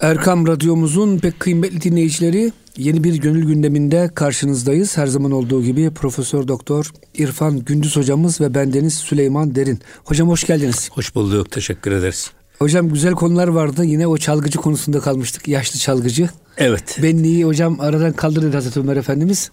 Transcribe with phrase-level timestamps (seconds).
[0.00, 4.96] Erkam Radyomuzun pek kıymetli dinleyicileri yeni bir gönül gündeminde karşınızdayız.
[4.96, 9.80] Her zaman olduğu gibi Profesör Doktor İrfan Gündüz hocamız ve bendeniz Süleyman Derin.
[10.04, 10.90] Hocam hoş geldiniz.
[10.92, 11.50] Hoş bulduk.
[11.50, 12.30] Teşekkür ederiz.
[12.58, 13.84] Hocam güzel konular vardı.
[13.84, 15.48] Yine o çalgıcı konusunda kalmıştık.
[15.48, 16.28] Yaşlı çalgıcı.
[16.58, 16.98] Evet.
[17.02, 19.50] Benliği hocam aradan kaldırdı Hazreti Ömer Efendimiz.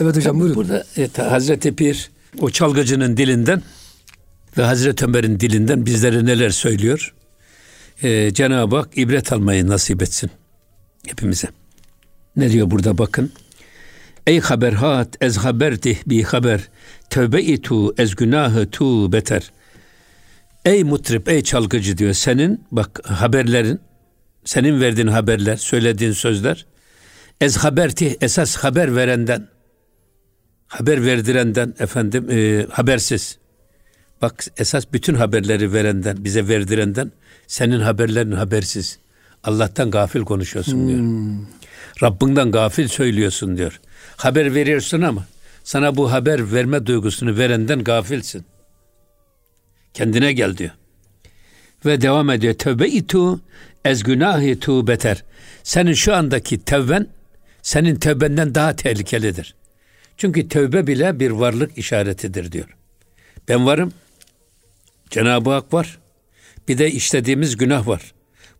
[0.00, 0.56] Evet hocam Tabii buyurun.
[0.56, 2.10] Burada evet, Hazreti Pir
[2.40, 3.62] o çalgıcının dilinden
[4.58, 7.14] ve Hazreti Ömer'in dilinden bizlere neler söylüyor?
[8.02, 10.30] Ee, Cenab-ı Hak ibret almayı nasip etsin
[11.06, 11.48] hepimize.
[12.36, 13.32] Ne diyor burada bakın.
[14.26, 16.60] Ey haber hat ez haberdih bi haber
[17.10, 19.52] tövbe itu ez günahı tu beter.
[20.64, 23.80] Ey mutrip ey çalgıcı diyor senin bak haberlerin
[24.44, 26.66] senin verdiğin haberler söylediğin sözler
[27.40, 29.48] ez haberti esas haber verenden
[30.66, 33.38] haber verdirenden efendim e, habersiz
[34.24, 37.12] bak esas bütün haberleri verenden bize verdirenden
[37.46, 38.98] senin haberlerin habersiz
[39.44, 40.98] Allah'tan gafil konuşuyorsun diyor.
[40.98, 41.46] Hmm.
[42.02, 43.80] Rabbinden gafil söylüyorsun diyor.
[44.16, 45.26] Haber veriyorsun ama
[45.64, 48.44] sana bu haber verme duygusunu verenden gafilsin.
[49.94, 50.70] Kendine gel diyor.
[51.86, 52.54] Ve devam ediyor.
[52.54, 53.40] Tövbe itu
[53.84, 55.24] ez günahi tu beter.
[55.62, 57.06] Senin şu andaki tevben
[57.62, 59.54] senin tövbenden daha tehlikelidir.
[60.16, 62.76] Çünkü tövbe bile bir varlık işaretidir diyor.
[63.48, 63.92] Ben varım.
[65.14, 65.98] Cenab-ı Hak var.
[66.68, 68.14] Bir de işlediğimiz günah var.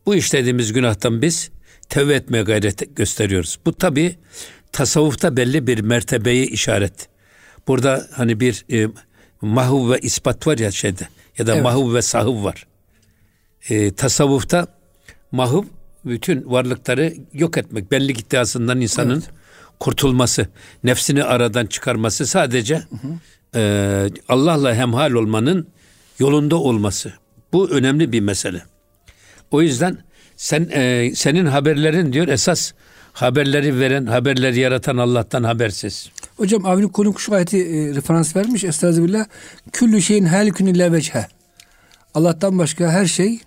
[0.05, 1.51] Bu işlediğimiz günahtan biz
[1.89, 3.59] tevbe etmeye gayret gösteriyoruz.
[3.65, 4.15] Bu tabi
[4.71, 7.09] tasavvufta belli bir mertebeyi işaret.
[7.67, 8.87] Burada hani bir e,
[9.41, 11.63] mahuv ve ispat var ya şeyde ya da evet.
[11.63, 12.67] mahuv ve sahuv var.
[13.69, 14.67] E, tasavvufta
[15.31, 15.63] mahuv
[16.05, 19.29] bütün varlıkları yok etmek, belli iddiasından insanın evet.
[19.79, 20.47] kurtulması,
[20.83, 23.59] nefsini aradan çıkarması sadece hı hı.
[23.59, 25.74] E, Allah'la hemhal olmanın
[26.19, 27.13] yolunda olması.
[27.53, 28.61] Bu önemli bir mesele.
[29.51, 29.97] O yüzden
[30.35, 32.71] sen e, senin haberlerin diyor esas
[33.13, 36.09] haberleri veren, haberleri yaratan Allah'tan habersiz.
[36.37, 38.63] Hocam Avni Konuk şu ayeti e, referans vermiş.
[38.63, 39.25] Estağfirullah.
[39.71, 41.27] Küllü şeyin helkün illa veçhe.
[42.13, 43.39] Allah'tan başka her şey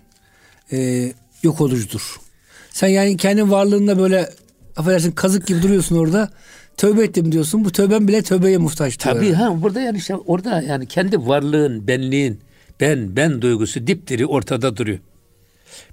[0.71, 1.11] e,
[1.43, 2.19] yok olucudur.
[2.71, 4.29] Sen yani kendi varlığında böyle
[4.77, 6.29] affedersin kazık gibi duruyorsun orada.
[6.77, 7.65] Tövbe ettim diyorsun.
[7.65, 9.15] Bu tövben bile tövbeye muhtaç diyor.
[9.15, 12.39] Tabii ha burada yani işte orada yani kendi varlığın, benliğin,
[12.79, 14.99] ben ben duygusu dipdiri ortada duruyor.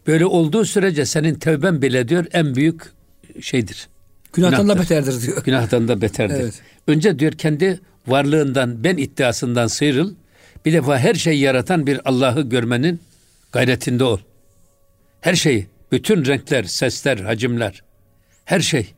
[0.06, 2.82] Böyle olduğu sürece senin tövben bile diyor en büyük
[3.41, 3.88] şeydir.
[4.32, 4.78] Günahtan Günahtır.
[4.78, 5.44] da beterdir diyor.
[5.44, 6.41] Günahtan da beterdir.
[6.41, 6.62] Evet.
[6.86, 10.14] Önce diyor kendi varlığından, ben iddiasından sıyrıl.
[10.64, 13.00] Bir defa her şeyi yaratan bir Allah'ı görmenin
[13.53, 14.18] gayretinde ol.
[15.20, 17.82] Her şeyi, bütün renkler, sesler, hacimler,
[18.44, 18.94] her şey,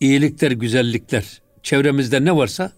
[0.00, 2.72] iyilikler, güzellikler, çevremizde ne varsa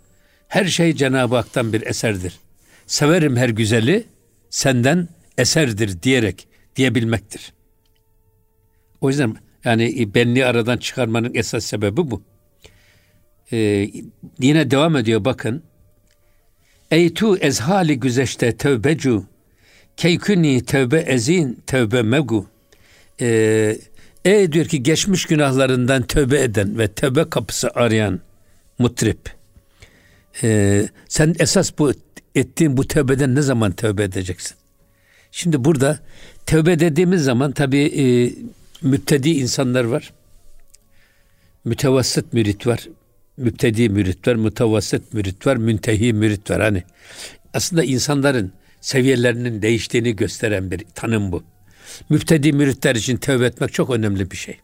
[0.49, 2.39] her şey Cenab-ı Hak'tan bir eserdir.
[2.87, 4.05] Severim her güzeli,
[4.51, 7.53] senden eserdir diyerek diyebilmektir.
[9.01, 12.23] O yüzden yani benliği aradan çıkarmanın esas sebebi bu.
[13.53, 13.91] Ee,
[14.39, 15.63] yine devam ediyor bakın.
[16.91, 19.25] Ey tu ezhali güzeşte tövbecu
[19.97, 22.47] keykuni tövbe ezin tövbe megu.
[23.21, 23.79] Ee,
[24.25, 28.21] ey diyor ki geçmiş günahlarından tövbe eden ve tövbe kapısı arayan
[28.79, 29.21] mutrip.
[30.43, 31.93] Ee, sen esas bu
[32.35, 34.57] ettiğin bu tövbeden ne zaman tövbe edeceksin?
[35.33, 35.99] Şimdi burada
[36.47, 38.05] tövbe dediğimiz zaman tabi e,
[38.83, 40.13] müptedi insanlar var.
[41.65, 42.89] Mütevassit mürit var.
[43.37, 46.61] Müptedi mürit var, mutavassit mürit var, müntehi mürit var.
[46.61, 46.83] Hani
[47.55, 51.45] aslında insanların seviyelerinin değiştiğini gösteren bir tanım bu.
[52.09, 54.61] Müptedi müritler için tövbe etmek çok önemli bir şey.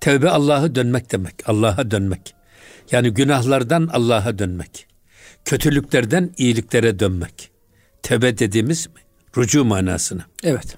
[0.00, 1.34] Tövbe Allah'a dönmek demek.
[1.48, 2.34] Allah'a dönmek.
[2.92, 4.87] Yani günahlardan Allah'a dönmek.
[5.48, 7.50] Kötülüklerden iyiliklere dönmek.
[8.02, 8.88] Tövbe dediğimiz
[9.36, 10.26] rucu manasına.
[10.44, 10.76] Evet.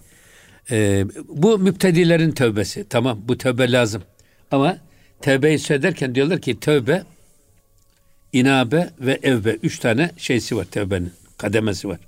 [0.70, 2.86] Ee, bu müptedilerin tövbesi.
[2.88, 4.03] Tamam bu tövbe lazım.
[4.50, 4.78] Ama
[5.22, 7.03] tövbeyi söylerken diyorlar ki tövbe,
[8.32, 9.50] inabe ve evbe.
[9.62, 11.12] Üç tane şeysi var tövbenin.
[11.38, 12.00] Kademesi var.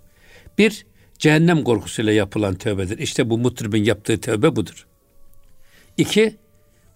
[0.59, 0.87] Bir,
[1.19, 2.99] cehennem korkusuyla yapılan tövbedir.
[2.99, 4.87] İşte bu mutribin yaptığı tövbe budur.
[5.97, 6.37] İki,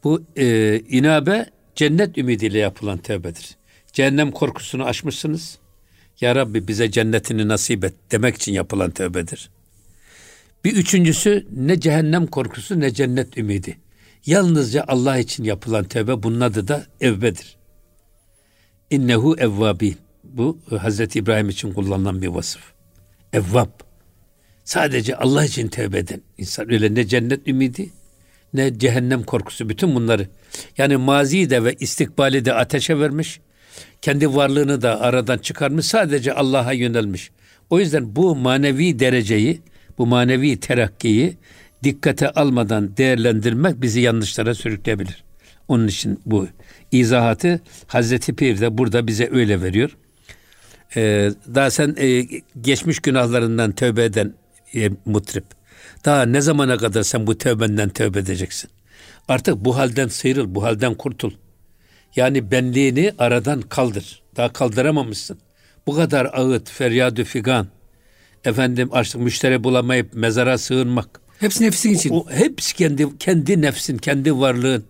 [0.05, 3.57] bu e, inabe cennet ümidiyle yapılan tövbedir.
[3.97, 5.59] Cehennem korkusunu aşmışsınız.
[6.21, 9.51] Ya Rabbi bize cennetini nasip et demek için yapılan tövbedir.
[10.65, 13.79] Bir üçüncüsü ne cehennem korkusu ne cennet ümidi.
[14.27, 17.57] Yalnızca Allah için yapılan tövbe bunun da evbedir.
[18.91, 19.97] İnnehu evvabi.
[20.25, 22.63] Bu Hazreti İbrahim için kullanılan bir vasıf.
[23.33, 23.71] Evvab.
[24.65, 26.73] Sadece Allah için tövbe eden insan.
[26.73, 27.91] Öyle ne cennet ümidi
[28.55, 29.69] ne cehennem korkusu.
[29.69, 30.29] Bütün bunları
[30.79, 33.41] yani maziyi de ve istikbali de ateşe vermiş.
[34.03, 35.87] Kendi varlığını da aradan çıkarmış.
[35.87, 37.31] Sadece Allah'a yönelmiş.
[37.71, 39.61] O yüzden bu manevi dereceyi
[39.99, 41.37] bu manevi terakkiyi
[41.85, 45.25] dikkate almadan değerlendirmek bizi yanlışlara sürükleyebilir.
[45.69, 46.49] Onun için bu
[46.93, 49.97] izahatı Hazreti Pir de burada bize öyle veriyor.
[50.97, 52.27] Ee, daha sen e,
[52.61, 54.35] geçmiş günahlarından tövbe eden
[54.75, 55.45] e, mutrip.
[56.05, 58.71] Daha ne zamana kadar sen bu tövbenden tövbe edeceksin?
[59.29, 61.33] Artık bu halden sıyrıl, bu halden kurtul.
[62.17, 64.23] Yani benliğini aradan kaldır.
[64.37, 65.39] Daha kaldıramamışsın.
[65.87, 67.67] Bu kadar ağıt, feryadü figan,
[68.45, 71.21] efendim artık müşteri bulamayıp mezara sığınmak.
[71.41, 72.11] Hepsi nefsin için.
[72.11, 74.85] O, hepsi kendi kendi nefsin, kendi varlığın,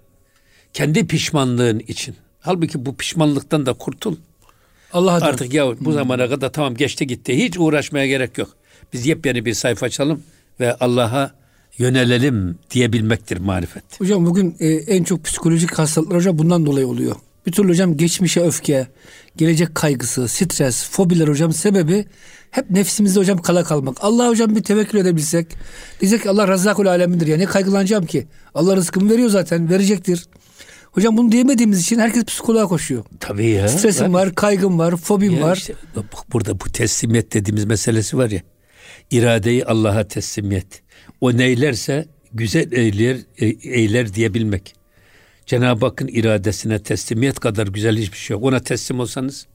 [0.73, 2.17] kendi pişmanlığın için.
[2.41, 4.17] Halbuki bu pişmanlıktan da kurtul.
[4.93, 7.45] Allah Artık ya bu zamana kadar tamam geçti gitti.
[7.45, 8.57] Hiç uğraşmaya gerek yok.
[8.93, 10.23] Biz yepyeni bir sayfa açalım
[10.61, 11.31] ve Allah'a
[11.79, 14.01] yönelelim diyebilmektir marifet.
[14.01, 17.17] Hocam bugün e, en çok psikolojik hastalıklar hocam bundan dolayı oluyor.
[17.47, 18.87] Bir türlü hocam geçmişe öfke,
[19.37, 22.05] gelecek kaygısı, stres, fobiler hocam sebebi
[22.51, 23.97] hep nefsimizde hocam kala kalmak.
[24.01, 25.47] Allah hocam bir tevekkül edebilsek.
[26.01, 28.27] Diyecek ki Allah razzakul alemindir ya ne kaygılanacağım ki?
[28.55, 30.27] Allah rızkımı veriyor zaten verecektir.
[30.93, 33.05] Hocam bunu diyemediğimiz için herkes psikoloğa koşuyor.
[33.21, 33.69] Tabii ya.
[33.69, 35.57] Stresim var, kaygım var, fobim Ya var.
[35.57, 38.41] işte bak burada bu teslimiyet dediğimiz meselesi var ya.
[39.11, 40.86] İradeyi Allah'a teslimiyet.
[41.21, 44.75] O neylerse güzel eyler, e- eyler diyebilmek.
[45.47, 48.45] Cenab-ı Hakk'ın iradesine teslimiyet kadar güzel hiçbir şey yok.
[48.45, 49.47] Ona teslim olsanız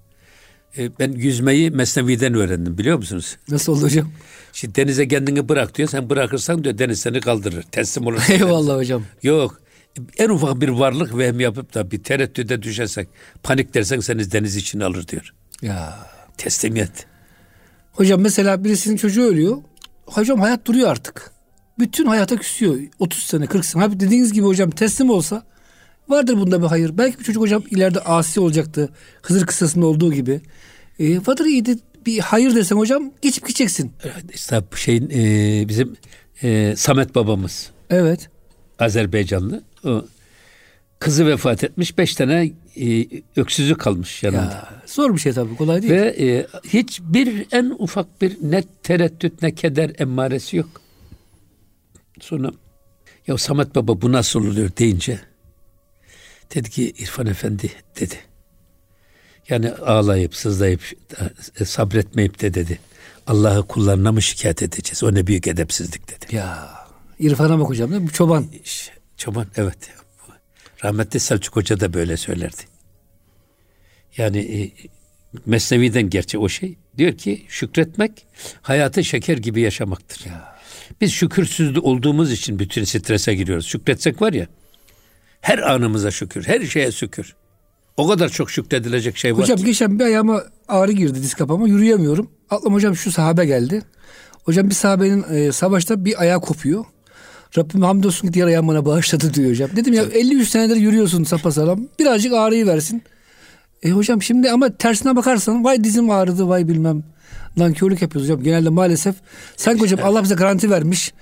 [0.77, 3.37] e, ben yüzmeyi Mesnevi'den öğrendim biliyor musunuz?
[3.49, 4.11] Nasıl oldu hocam?
[4.53, 5.89] Şimdi denize kendini bırak diyor.
[5.89, 7.63] Sen bırakırsan diyor deniz seni kaldırır.
[7.63, 8.33] Teslim olursun.
[8.33, 9.03] Eyvallah hocam.
[9.23, 9.61] Yok.
[10.17, 13.07] En ufak bir varlık vehm yapıp da bir tereddüde düşersek,
[13.43, 15.33] panik dersen seni deniz içine alır diyor.
[15.61, 16.07] Ya.
[16.37, 17.05] Teslimiyet.
[17.91, 19.57] Hocam mesela birisinin çocuğu ölüyor.
[20.05, 21.30] Hocam hayat duruyor artık.
[21.81, 22.79] Bütün hayata küsüyor.
[22.99, 23.83] 30 sene 40 sene.
[23.83, 25.43] Abi dediğiniz gibi hocam teslim olsa
[26.09, 26.97] vardır bunda bir hayır.
[26.97, 28.89] Belki bir çocuk hocam ileride asi olacaktı.
[29.21, 30.41] Hızır kıssasında olduğu gibi.
[30.99, 33.91] E, vardır iyiydi bir hayır desen hocam geçip gideceksin.
[34.33, 35.95] İşte şeyin e, bizim
[36.43, 38.29] e, Samet babamız Evet.
[38.79, 39.63] Azerbaycanlı.
[39.85, 40.05] O,
[40.99, 41.97] kızı vefat etmiş.
[41.97, 43.05] Beş tane e,
[43.35, 44.41] öksüzü kalmış yanında.
[44.41, 45.93] Ya, zor bir şey tabii kolay değil.
[45.93, 50.80] Ve e, hiçbir en ufak bir ne tereddüt ne keder emmaresi yok.
[52.21, 52.51] Sonra
[53.27, 55.19] ya Samet Baba bu nasıl oluyor deyince
[56.55, 58.15] dedi ki İrfan Efendi dedi.
[59.49, 60.81] Yani ağlayıp sızlayıp
[61.59, 62.79] e, sabretmeyip de dedi.
[63.27, 65.03] Allah'ı kullarına mı şikayet edeceğiz?
[65.03, 66.35] O ne büyük edepsizlik dedi.
[66.35, 66.69] Ya
[67.19, 68.09] İrfan'a bak hocam değil mi?
[68.09, 68.45] Çoban.
[69.17, 69.77] Çoban evet.
[70.83, 72.61] Rahmetli Selçuk Hoca da böyle söylerdi.
[74.17, 74.71] Yani e,
[75.45, 76.77] Mesnevi'den gerçi o şey.
[76.97, 78.25] Diyor ki şükretmek
[78.61, 80.25] hayatı şeker gibi yaşamaktır.
[81.01, 83.65] Biz şükürsüz olduğumuz için bütün strese giriyoruz.
[83.65, 84.47] Şükretsek var ya
[85.41, 87.35] her anımıza şükür, her şeye şükür.
[87.97, 89.41] O kadar çok şükredilecek şey var.
[89.41, 89.65] Hocam ki.
[89.65, 92.29] geçen bir ayağıma ağrı girdi diz kapağıma yürüyemiyorum.
[92.49, 93.81] Aklıma hocam şu sahabe geldi.
[94.43, 96.85] Hocam bir sahabenin e, savaşta bir ayağı kopuyor.
[97.57, 99.69] Rabbim hamdolsun ki diğer ayağım bana bağışladı diyor hocam.
[99.75, 101.87] Dedim ya 53 senedir yürüyorsun sapasağlam.
[101.99, 103.03] Birazcık ağrıyı versin.
[103.83, 107.03] E hocam şimdi ama tersine bakarsan vay dizim ağrıdı vay bilmem.
[107.57, 108.43] Nankörlük yapıyoruz hocam.
[108.43, 109.15] Genelde maalesef.
[109.57, 111.13] Sanki hocam Allah bize garanti vermiş.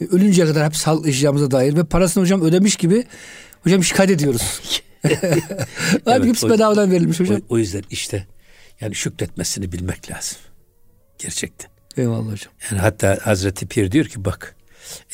[0.00, 3.04] E, ölünceye kadar hep sağlıklı yaşayacağımıza dair ve parasını hocam ödemiş gibi
[3.60, 4.60] hocam şikayet ediyoruz.
[6.06, 7.36] Abi hepsi o- bedavadan verilmiş hocam.
[7.48, 8.26] O, o yüzden işte
[8.80, 10.38] yani şükretmesini bilmek lazım.
[11.18, 11.70] Gerçekten.
[11.96, 12.52] Eyvallah hocam.
[12.70, 14.56] Yani hatta Hazreti Pir diyor ki bak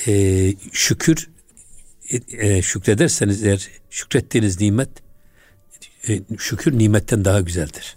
[0.07, 1.31] e, şükür
[2.11, 4.89] e, e, şükrederseniz eğer şükrettiğiniz nimet
[6.09, 7.97] e, şükür nimetten daha güzeldir.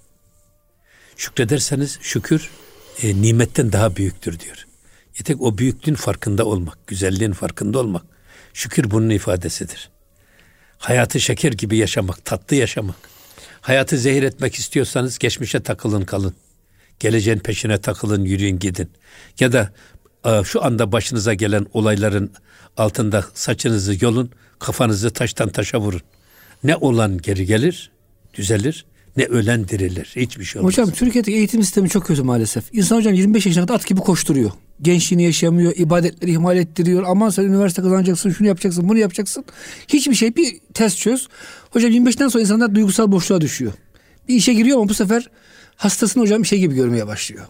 [1.18, 2.50] Şükrederseniz şükür
[3.04, 4.66] e, nimetten daha büyüktür diyor.
[5.18, 8.06] Yetek o büyüklüğün farkında olmak, güzelliğin farkında olmak.
[8.54, 9.90] Şükür bunun ifadesidir.
[10.78, 12.96] Hayatı şeker gibi yaşamak, tatlı yaşamak.
[13.62, 16.36] Hayatı zehir etmek istiyorsanız geçmişe takılın kalın.
[17.00, 18.92] Geleceğin peşine takılın, yürüyün gidin.
[19.40, 19.74] Ya da
[20.26, 22.32] e, şu anda başınıza gelen olayların
[22.78, 26.02] altında saçınızı yolun, kafanızı taştan taşa vurun.
[26.64, 27.92] Ne olan geri gelir,
[28.38, 28.86] düzelir,
[29.18, 30.14] ne ölen dirilir.
[30.16, 30.72] Hiçbir şey olmaz.
[30.74, 32.64] Hocam Türkiye'deki eğitim sistemi çok kötü maalesef.
[32.74, 34.52] İnsan hocam 25 yaşına kadar at gibi koşturuyor.
[34.82, 37.04] Gençliğini yaşamıyor, ibadetleri ihmal ettiriyor.
[37.08, 39.46] Aman sen üniversite kazanacaksın, şunu yapacaksın, bunu yapacaksın.
[39.88, 41.28] Hiçbir şey bir test çöz.
[41.70, 43.74] Hocam 25'ten sonra insanlar duygusal boşluğa düşüyor.
[44.28, 45.30] Bir işe giriyor ama bu sefer
[45.76, 47.46] hastasını hocam şey gibi görmeye başlıyor.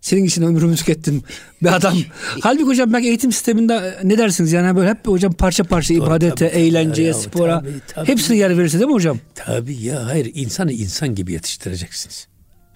[0.00, 1.22] Senin için ömrümü tükettim
[1.62, 1.96] bir adam.
[2.40, 6.58] Halbuki hocam belki eğitim sisteminde ne dersiniz yani böyle hep hocam parça parça ibadete, tabii.
[6.60, 8.08] eğlenceye, Ya, spora tabii, tabii.
[8.08, 9.18] hepsini yer verirse değil mi hocam?
[9.34, 12.28] Tabii ya hayır insanı insan gibi yetiştireceksiniz.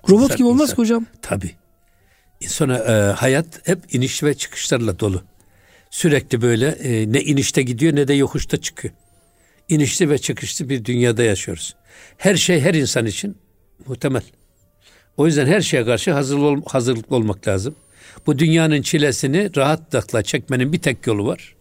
[0.08, 1.06] Robot İnsan- gibi olmaz insan- ki hocam.
[1.22, 1.50] Tabii.
[2.46, 5.22] Sonra e, hayat hep iniş ve çıkışlarla dolu.
[5.90, 8.94] Sürekli böyle e, ne inişte gidiyor ne de yokuşta çıkıyor.
[9.68, 11.74] İnişli ve çıkışlı bir dünyada yaşıyoruz.
[12.16, 13.36] Her şey her insan için
[13.86, 14.22] muhtemel.
[15.16, 17.74] O yüzden her şeye karşı hazırlı ol- hazırlıklı olmak lazım.
[18.26, 21.54] Bu dünyanın çilesini rahatlıkla çekmenin bir tek yolu var.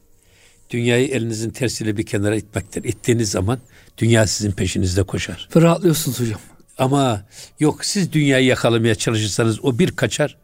[0.70, 2.84] Dünyayı elinizin tersiyle bir kenara itmektir.
[2.84, 3.60] İttiğiniz zaman
[3.98, 5.50] dünya sizin peşinizde koşar.
[5.56, 6.40] Ve rahatlıyorsunuz hocam.
[6.78, 7.26] Ama
[7.60, 10.38] yok siz dünyayı yakalamaya çalışırsanız o bir kaçar.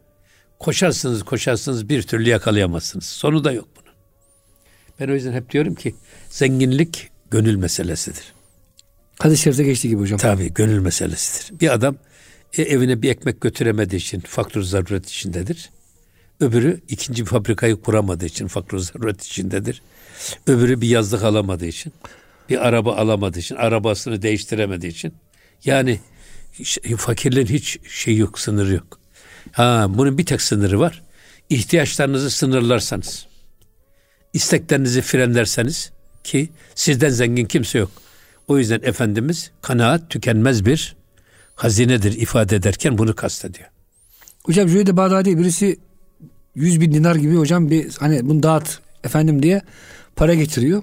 [0.58, 3.04] Koşarsınız koşarsınız bir türlü yakalayamazsınız.
[3.04, 3.94] Sonu da yok bunun.
[5.00, 5.94] Ben o yüzden hep diyorum ki
[6.30, 8.32] zenginlik gönül meselesidir.
[9.18, 10.18] Hadis-i şerifte geçtiği gibi hocam.
[10.18, 11.60] Tabii gönül meselesidir.
[11.60, 11.96] Bir adam
[12.56, 15.70] e, evine bir ekmek götüremediği için faktör zaruret içindedir.
[16.40, 19.82] Öbürü ikinci bir fabrikayı kuramadığı için faktör zaruret içindedir.
[20.46, 21.92] Öbürü bir yazlık alamadığı için,
[22.48, 25.14] bir araba alamadığı için, arabasını değiştiremediği için.
[25.64, 26.00] Yani
[26.96, 28.98] fakirlerin hiç şey yok, sınırı yok.
[29.52, 31.02] Ha, bunun bir tek sınırı var.
[31.50, 33.26] İhtiyaçlarınızı sınırlarsanız,
[34.32, 35.92] isteklerinizi frenlerseniz
[36.24, 37.90] ki sizden zengin kimse yok.
[38.48, 40.96] O yüzden Efendimiz kanaat tükenmez bir
[41.58, 43.68] hazinedir ifade ederken bunu kastediyor.
[44.44, 45.78] Hocam Cüveyde Bağdadi birisi
[46.54, 49.62] 100 bin dinar gibi hocam bir hani bunu dağıt efendim diye
[50.16, 50.82] para getiriyor.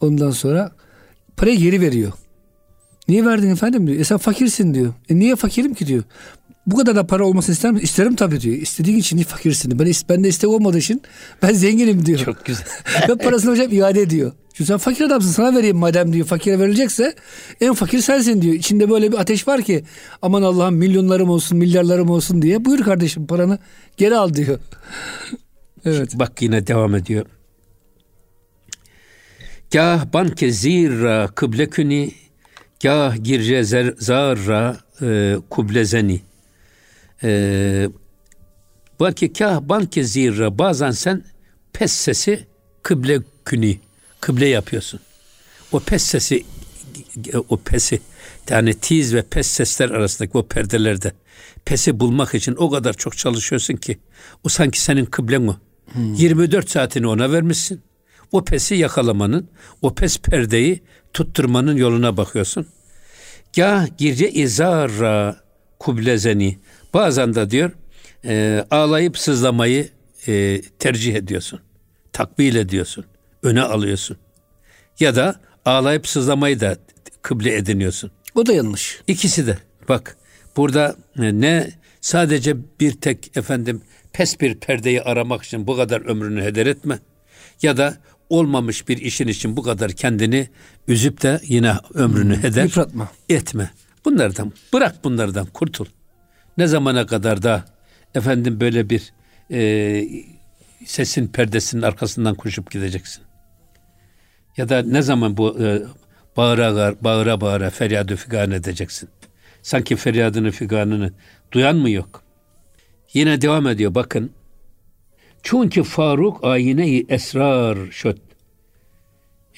[0.00, 0.72] Ondan sonra
[1.36, 2.12] parayı geri veriyor.
[3.08, 4.00] Niye verdin efendim diyor.
[4.00, 4.92] E sen fakirsin diyor.
[5.08, 6.02] E niye fakirim ki diyor.
[6.66, 7.84] Bu kadar da para olmasını ister misin?
[7.84, 8.56] İsterim tabii diyor.
[8.56, 9.78] İstediğin için niye fakirsin?
[9.78, 11.02] Ben, ben de istek olmadığı için
[11.42, 12.18] ben zenginim diyor.
[12.18, 12.66] Çok güzel.
[13.08, 14.32] Ve parasını hocam iade ediyor.
[14.52, 16.26] Çünkü sen fakir adamsın sana vereyim madem diyor.
[16.26, 17.14] Fakire verilecekse
[17.60, 18.54] en fakir sensin diyor.
[18.54, 19.84] İçinde böyle bir ateş var ki
[20.22, 22.64] aman Allah'ım milyonlarım olsun milyarlarım olsun diye.
[22.64, 23.58] Buyur kardeşim paranı
[23.96, 24.58] geri al diyor.
[25.84, 26.10] evet.
[26.14, 27.26] Bak yine devam ediyor.
[29.72, 32.12] Gah banke zira kıbleküni
[32.82, 33.64] Gah girce
[33.98, 36.20] zarra e, kublezeni.
[37.22, 37.88] E,
[39.00, 41.24] Belki kah banke zirra bazen sen
[41.72, 42.46] pes sesi
[42.82, 43.80] kıble küni
[44.20, 45.00] kıble yapıyorsun.
[45.72, 46.44] O pes sesi
[47.48, 48.00] o pesi
[48.50, 51.12] yani tiz ve pes sesler arasındaki o perdelerde
[51.64, 53.98] pesi bulmak için o kadar çok çalışıyorsun ki
[54.44, 55.56] o sanki senin kıblen o.
[55.92, 56.14] Hmm.
[56.14, 57.82] 24 saatini ona vermişsin.
[58.32, 59.48] O pesi yakalamanın,
[59.82, 60.82] o pes perdeyi
[61.12, 62.66] tutturmanın yoluna bakıyorsun.
[63.56, 65.40] Gah girce izara
[65.78, 66.58] kublezeni.
[66.94, 67.70] Bazen de diyor
[68.24, 69.88] e, ağlayıp sızlamayı
[70.28, 71.60] e, tercih ediyorsun.
[72.12, 73.04] Takbil ediyorsun.
[73.42, 74.16] Öne alıyorsun.
[75.00, 76.76] Ya da ağlayıp sızlamayı da
[77.22, 78.10] kıble ediniyorsun.
[78.34, 79.00] O da yanlış.
[79.06, 79.58] İkisi de.
[79.88, 80.16] Bak
[80.56, 86.66] burada ne sadece bir tek efendim pes bir perdeyi aramak için bu kadar ömrünü heder
[86.66, 86.98] etme.
[87.62, 87.96] Ya da
[88.30, 90.48] olmamış bir işin için bu kadar kendini
[90.88, 93.08] üzüp de yine ömrünü hmm, heder yıpratma.
[93.28, 93.70] etme.
[94.04, 95.86] Bunlardan bırak bunlardan kurtul.
[96.58, 97.64] Ne zamana kadar da
[98.14, 99.12] efendim böyle bir
[99.50, 100.08] e,
[100.84, 103.22] sesin perdesinin arkasından koşup gideceksin.
[104.56, 105.82] Ya da ne zaman bu e,
[106.36, 109.08] bağıra bağıra bağıra feryadı figan edeceksin.
[109.62, 111.12] Sanki feryadını figanını
[111.52, 112.22] duyan mı yok?
[113.12, 114.30] Yine devam ediyor bakın.
[115.42, 118.18] Çünkü Faruk ayine-i esrar şöt.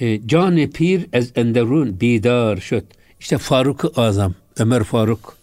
[0.01, 2.85] E, Can pir ez enderun bidar şöt.
[3.21, 5.38] İşte Faruk-ı Azam, Ömer Faruk,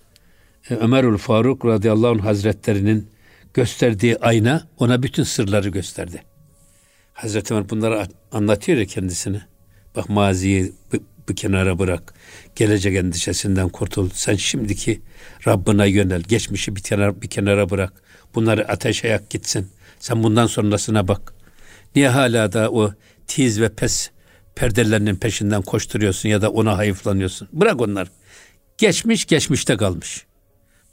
[0.69, 3.09] Ömerül Faruk radıyallahu anh hazretlerinin
[3.53, 6.23] gösterdiği ayna ona bütün sırları gösterdi.
[7.13, 9.41] Hazreti Ömer bunları anlatıyor ya kendisine.
[9.95, 10.73] Bak maziyi
[11.29, 12.13] bir, kenara bırak.
[12.55, 14.09] Gelecek endişesinden kurtul.
[14.13, 15.01] Sen şimdiki
[15.47, 16.21] Rabbına yönel.
[16.21, 17.93] Geçmişi bir kenara, bir kenara bırak.
[18.35, 19.67] Bunları ateşe yak gitsin.
[19.99, 21.33] Sen bundan sonrasına bak.
[21.95, 22.93] Niye hala da o
[23.27, 24.09] tiz ve pes
[24.55, 27.47] perdelerinin peşinden koşturuyorsun ya da ona hayıflanıyorsun?
[27.53, 28.09] Bırak onları.
[28.77, 30.25] Geçmiş geçmişte kalmış.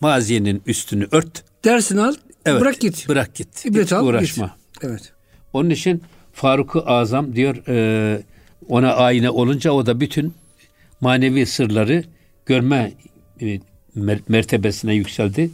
[0.03, 1.45] Maziyenin üstünü ört.
[1.65, 2.15] Dersini al.
[2.47, 3.09] Evet, bırak git.
[3.09, 3.67] Bırak git.
[3.67, 4.57] İbret git, al uğraşma.
[4.75, 4.85] Git.
[4.85, 5.13] Evet.
[5.53, 8.23] Onun için Faruk-u Azam diyor e,
[8.69, 10.35] ona ayna olunca o da bütün
[11.01, 12.05] manevi sırları
[12.47, 12.93] görme
[13.43, 13.61] e,
[14.29, 15.51] mertebesine yükseldi.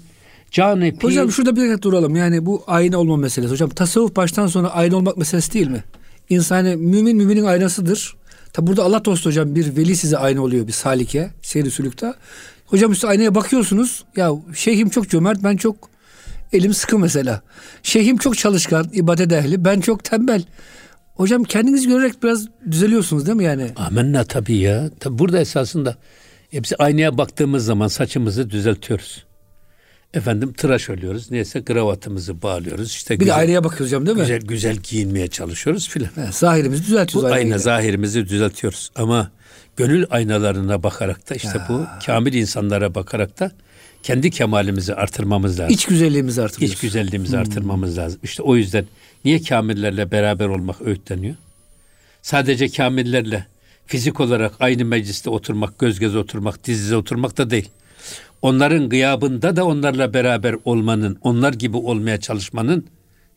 [0.51, 2.17] Can Hocam şurada bir dakika duralım.
[2.17, 3.53] Yani bu ayna olma meselesi.
[3.53, 5.85] Hocam tasavvuf baştan sona ayna olmak meselesi değil mi?
[6.29, 8.17] İnsan yani mümin müminin aynasıdır.
[8.53, 12.15] Tabi burada Allah dostu hocam bir veli size ayna oluyor bir salike seyri sülükte.
[12.69, 14.05] Hocam işte aynaya bakıyorsunuz.
[14.17, 15.91] Ya şeyhim çok cömert ben çok
[16.53, 17.43] elim sıkı mesela.
[17.83, 20.43] Şeyhim çok çalışkan ibadet ehli ben çok tembel.
[21.15, 23.71] Hocam kendinizi görerek biraz düzeliyorsunuz değil mi yani?
[23.77, 24.91] Amenna tabii ya.
[25.01, 25.97] Tabii burada esasında
[26.51, 29.25] hepsi aynaya baktığımız zaman saçımızı düzeltiyoruz.
[30.15, 31.31] Efendim tıraş oluyoruz.
[31.31, 32.91] Neyse kravatımızı bağlıyoruz.
[32.91, 34.23] İşte bir güzel, de aynaya bakıyoruz hocam değil mi?
[34.23, 36.11] Güzel güzel giyinmeye çalışıyoruz filan.
[36.31, 37.31] Zahirimizi düzeltiyoruz.
[37.31, 38.91] Bu ayna zahirimizi düzeltiyoruz.
[38.97, 39.31] Ama
[39.77, 41.67] gönül aynalarına bakarak da işte ya.
[41.69, 43.53] bu kamil insanlara bakarak da
[44.03, 45.75] kendi kemalimizi artırmamız lazım.
[45.75, 46.73] İç güzelliğimizi artırmamız.
[46.73, 47.41] İç güzelliğimizi hmm.
[47.41, 48.21] artırmamız lazım.
[48.23, 48.85] İşte o yüzden
[49.25, 51.37] niye kamillerle beraber olmak öğütleniyor?
[52.23, 53.47] Sadece kamillerle
[53.87, 57.71] fizik olarak aynı mecliste oturmak, göz göze oturmak, diz dize oturmak da değil
[58.43, 62.87] onların gıyabında da onlarla beraber olmanın, onlar gibi olmaya çalışmanın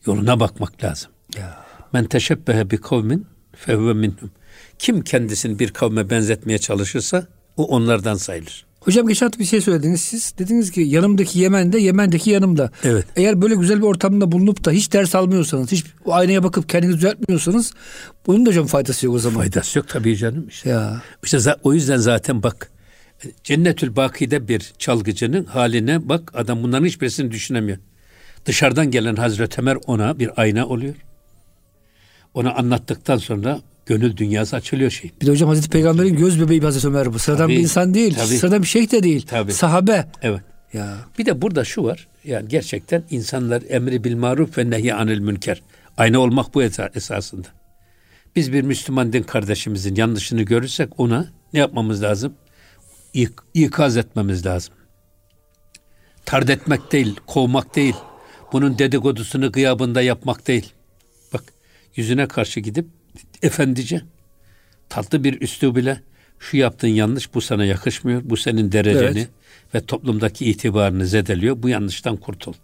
[0.06, 1.10] yoluna bakmak lazım.
[1.38, 1.62] Ya.
[1.92, 4.30] Men teşebbehe bi kavmin fehve minhum.
[4.78, 8.66] Kim kendisini bir kavme benzetmeye çalışırsa o onlardan sayılır.
[8.80, 10.34] Hocam geçen hafta bir şey söylediniz siz.
[10.38, 12.70] Dediniz ki yanımdaki Yemen'de, Yemen'deki yanımda.
[12.84, 13.06] Evet.
[13.16, 16.96] Eğer böyle güzel bir ortamda bulunup da hiç ders almıyorsanız, hiç o aynaya bakıp kendinizi
[16.98, 17.72] düzeltmiyorsanız
[18.26, 19.38] bunun da hocam faydası yok o zaman.
[19.40, 20.46] Faydası yok tabii canım.
[20.48, 21.02] İşte, Ya.
[21.24, 22.70] işte o yüzden zaten bak
[23.44, 27.78] Cennetül Baki'de bir çalgıcının haline bak adam bunların hiçbirisini düşünemiyor.
[28.46, 30.94] Dışarıdan gelen Hazreti Ömer ona bir ayna oluyor.
[32.34, 35.10] Ona anlattıktan sonra gönül dünyası açılıyor şey.
[35.20, 37.18] Bir de hocam Hazreti Peygamber'in göz bebeği Hazreti Ömer bu.
[37.18, 38.14] Sıradan Tabii, bir insan değil.
[38.14, 38.26] tabii.
[38.38, 39.26] Sıradan bir şeyh de değil.
[39.26, 39.52] Tabii.
[39.52, 40.06] Sahabe.
[40.22, 40.40] Evet.
[40.72, 40.96] Ya.
[41.18, 42.08] Bir de burada şu var.
[42.24, 45.62] Yani gerçekten insanlar emri bil maruf ve nehy anil münker.
[45.96, 47.48] Ayna olmak bu esa- esasında.
[48.36, 52.34] Biz bir Müslüman din kardeşimizin yanlışını görürsek ona ne yapmamız lazım?
[53.14, 54.74] İk, ikaz etmemiz lazım.
[56.24, 57.94] Tard etmek değil, kovmak değil.
[58.52, 60.72] Bunun dedikodusunu gıyabında yapmak değil.
[61.32, 61.44] Bak
[61.96, 62.86] yüzüne karşı gidip
[63.42, 64.02] efendice
[64.88, 66.00] tatlı bir üslub ile
[66.38, 68.22] şu yaptığın yanlış bu sana yakışmıyor.
[68.24, 69.28] Bu senin dereceni Evet.
[69.74, 71.62] ve toplumdaki itibarını zedeliyor.
[71.62, 72.54] Bu yanlıştan kurtul.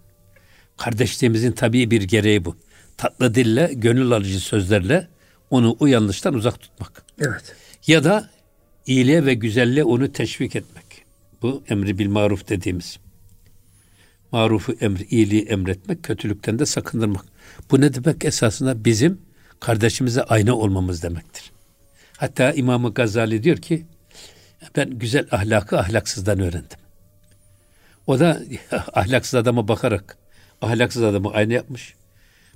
[0.76, 2.56] Kardeşliğimizin tabii bir gereği bu.
[2.96, 5.08] Tatlı dille, gönül alıcı sözlerle
[5.50, 7.02] onu o yanlıştan uzak tutmak.
[7.20, 7.56] Evet.
[7.86, 8.30] Ya da
[8.88, 10.84] iyiliğe ve güzelliğe onu teşvik etmek.
[11.42, 12.98] Bu emri bil maruf dediğimiz.
[14.32, 17.24] Marufu emri, iyiliği emretmek, kötülükten de sakındırmak.
[17.70, 18.24] Bu ne demek?
[18.24, 19.20] Esasında bizim
[19.60, 21.52] kardeşimize ayna olmamız demektir.
[22.16, 23.86] Hatta İmam Gazali diyor ki
[24.76, 26.78] ben güzel ahlakı ahlaksızdan öğrendim.
[28.06, 28.42] O da
[28.92, 30.18] ahlaksız adama bakarak
[30.62, 31.94] ahlaksız adamı ayna yapmış.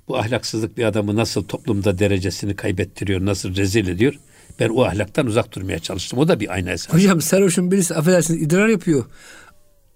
[0.07, 4.19] Bu ahlaksızlık bir adamı nasıl toplumda derecesini kaybettiriyor, nasıl rezil ediyor.
[4.59, 6.19] Ben o ahlaktan uzak durmaya çalıştım.
[6.19, 6.93] O da bir ayna esas.
[6.93, 9.05] Hocam sarhoşun birisi affedersiniz idrar yapıyor.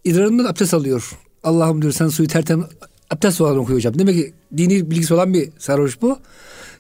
[0.04, 1.12] İdrarından abdest alıyor.
[1.44, 2.66] Allah'ım diyor sen suyu tertemiz
[3.12, 4.00] abdest olan okuyor hocam.
[4.00, 6.20] Demek ki dini bilgisi olan bir sarhoş bu.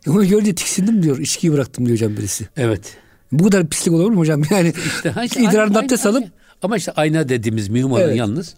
[0.07, 1.17] E Onu görünce tiksindim diyor.
[1.17, 2.47] İçkiyi bıraktım diyor hocam birisi.
[2.57, 2.97] Evet.
[3.31, 4.41] Bu kadar pislik olur mu hocam?
[4.51, 6.23] Yani İşte, işte idrarından abdest alıp
[6.61, 8.17] ama işte ayna dediğimiz mühim olan Evet.
[8.17, 8.55] yalnız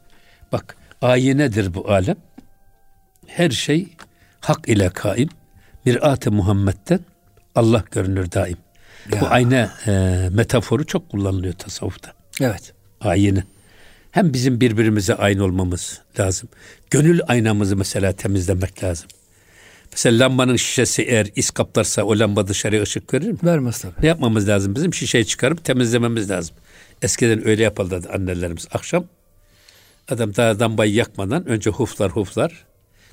[0.51, 2.15] bak ayinedir bu alem.
[3.27, 3.87] Her şey
[4.39, 5.29] hak ile kaim.
[5.85, 6.99] Mirat-ı Muhammed'den
[7.55, 8.57] Allah görünür daim.
[9.15, 9.21] Ya.
[9.21, 9.91] Bu ayna e,
[10.31, 12.13] metaforu çok kullanılıyor tasavvufta.
[12.41, 12.73] evet.
[13.01, 13.43] Ayine.
[14.11, 16.49] Hem bizim birbirimize aynı olmamız lazım.
[16.89, 19.07] Gönül aynamızı mesela temizlemek lazım.
[19.91, 23.37] Mesela lambanın şişesi eğer is kaplarsa o lamba dışarıya ışık verir mi?
[23.43, 23.93] Vermez tabii.
[24.01, 24.75] Ne yapmamız lazım?
[24.75, 26.55] Bizim şişeyi çıkarıp temizlememiz lazım.
[27.01, 28.67] Eskiden öyle yaparlardı annelerimiz.
[28.71, 29.05] Akşam
[30.09, 32.65] adam daha lambayı yakmadan önce huflar huflar.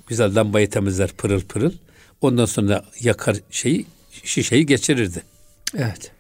[0.06, 1.72] Güzel lambayı temizler pırıl pırıl.
[2.20, 3.87] Ondan sonra yakar şeyi
[4.24, 5.22] şişeyi geçirirdi.
[5.76, 6.10] Evet.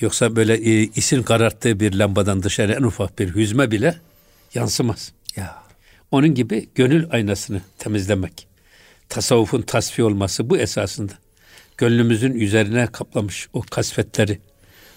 [0.00, 3.94] Yoksa böyle e, isin kararttığı bir lambadan dışarı en ufak bir hüzme bile
[4.54, 5.12] yansımaz.
[5.36, 5.62] Ya.
[6.10, 8.46] Onun gibi gönül aynasını temizlemek.
[9.08, 11.12] Tasavvufun tasfiye olması bu esasında.
[11.76, 14.38] Gönlümüzün üzerine kaplamış o kasvetleri,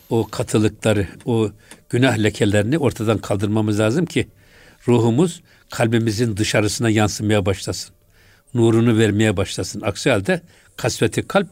[0.09, 1.51] o katılıkları, o
[1.89, 4.27] günah lekelerini ortadan kaldırmamız lazım ki
[4.87, 7.95] ruhumuz kalbimizin dışarısına yansımaya başlasın.
[8.53, 9.81] Nurunu vermeye başlasın.
[9.81, 10.41] Aksi halde
[10.77, 11.49] kasveti kalp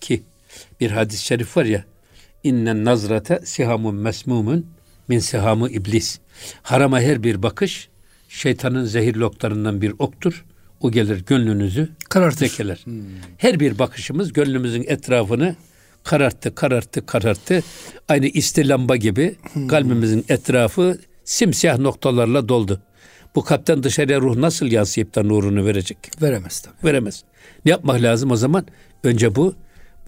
[0.00, 0.22] ki
[0.80, 1.84] bir hadis-i şerif var ya
[2.44, 4.66] innen nazrate sihamun mesmumun
[5.08, 6.18] min sihamı iblis.
[6.62, 7.88] Harama her bir bakış
[8.28, 10.44] şeytanın zehirli oklarından bir oktur.
[10.80, 12.40] O gelir gönlünüzü Karartır.
[12.46, 12.84] lekeler.
[13.38, 15.56] Her bir bakışımız gönlümüzün etrafını
[16.04, 17.62] kararttı, kararttı, kararttı.
[18.08, 19.36] Aynı istilamba gibi
[19.68, 22.80] kalbimizin etrafı simsiyah noktalarla doldu.
[23.34, 25.98] Bu kalpten dışarıya ruh nasıl yansıyıp da nurunu verecek?
[26.22, 26.76] Veremez tabii.
[26.84, 27.24] Veremez.
[27.64, 28.66] Ne yapmak lazım o zaman?
[29.04, 29.54] Önce bu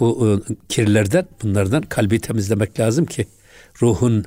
[0.00, 3.26] bu e, kirlerden, bunlardan kalbi temizlemek lazım ki
[3.82, 4.24] ruhun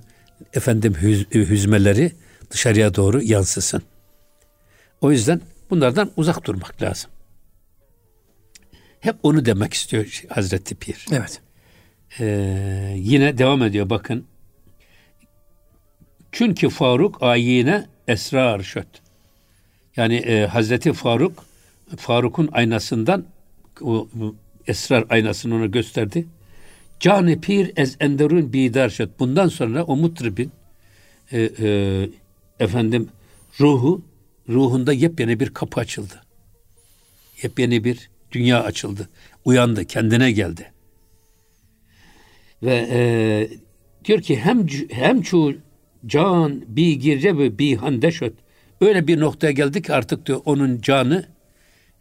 [0.54, 2.12] efendim hüz- hazmeleri
[2.52, 3.82] dışarıya doğru yansısın.
[5.02, 7.12] O yüzden bunlardan uzak durmak lazım.
[9.00, 11.06] Hep onu demek istiyor Hazreti Pir.
[11.12, 11.42] Evet.
[12.20, 14.26] Ee, yine devam ediyor bakın.
[16.32, 18.88] Çünkü Faruk ayine esrar şöt.
[19.96, 21.46] Yani e, Hazreti Faruk
[21.98, 23.26] Faruk'un aynasından
[23.82, 24.08] o
[24.68, 26.26] esrar aynasını ona gösterdi.
[27.00, 29.20] Canı pir ez enderun bidar şöt.
[29.20, 30.52] Bundan sonra o mutribin
[31.32, 32.10] e, e,
[32.60, 33.10] efendim
[33.60, 34.02] ruhu
[34.50, 36.22] ruhunda yepyeni bir kapı açıldı.
[37.44, 39.10] Yepyeni bir dünya açıldı.
[39.46, 40.72] Uyandı, kendine geldi.
[42.64, 43.50] Ve e,
[44.06, 45.58] diyor ki hem hem çu
[46.06, 48.34] can bi girce ve bi handeşöt.
[48.82, 51.26] Öyle bir noktaya geldi ki artık diyor onun canı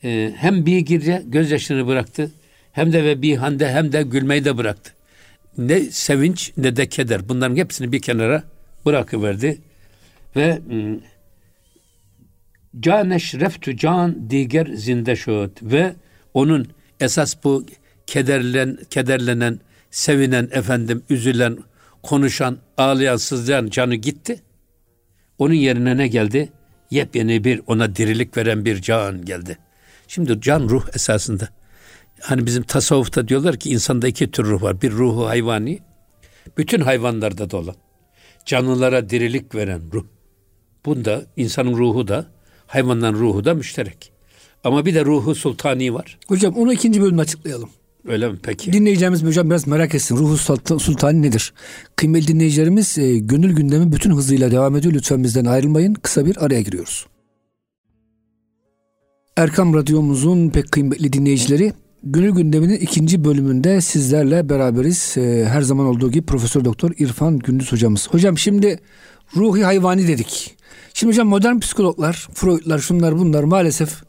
[0.05, 2.31] e, hem bi girce gözyaşını bıraktı
[2.73, 4.93] hem de ve bi hande hem de gülmeyi de bıraktı.
[5.59, 7.29] Ne sevinç ne de keder.
[7.29, 8.45] Bunların hepsini bir kenara
[8.87, 9.59] bırakıverdi.
[10.37, 11.01] Ve mm,
[12.81, 15.95] caneş reftu can diger zinde şöt ve
[16.35, 16.69] onun
[17.01, 17.67] esas bu
[18.07, 21.59] kederlen, kederlenen, sevinen, efendim, üzülen,
[22.03, 24.43] konuşan, ağlayan, sızlayan canı gitti.
[25.39, 26.53] Onun yerine ne geldi?
[26.91, 29.59] Yepyeni bir ona dirilik veren bir can geldi.
[30.09, 31.49] Şimdi can ruh esasında.
[32.23, 34.83] Hani bizim tasavvufta diyorlar ki insanda iki tür ruh var.
[34.83, 35.79] Bir ruhu hayvani,
[36.59, 37.75] bütün hayvanlarda da olan.
[38.47, 40.05] Canlılara dirilik veren ruh.
[40.87, 42.27] Bunda insanın ruhu da,
[42.67, 44.13] hayvanların ruhu da müşterek.
[44.65, 46.19] Ama bir de ruhu sultani var.
[46.29, 47.71] Hocam onu ikinci bölümde açıklayalım.
[48.09, 48.73] Öyle mi peki?
[48.73, 50.17] Dinleyeceğimiz hocam biraz merak etsin.
[50.17, 50.37] Ruhu
[50.79, 51.53] sultani nedir?
[51.97, 54.95] Kıymetli dinleyicilerimiz e, gönül gündemi bütün hızıyla devam ediyor.
[54.95, 55.95] Lütfen bizden ayrılmayın.
[55.95, 57.07] Kısa bir araya giriyoruz.
[59.37, 61.73] Erkam Radyomuzun pek kıymetli dinleyicileri
[62.05, 65.15] Gönül gündeminin ikinci bölümünde sizlerle beraberiz.
[65.17, 68.09] Ee, her zaman olduğu gibi Profesör Doktor İrfan Gündüz hocamız.
[68.11, 68.79] Hocam şimdi
[69.37, 70.57] ruhi hayvani dedik.
[70.95, 74.03] Şimdi hocam modern psikologlar, Freud'lar, şunlar bunlar maalesef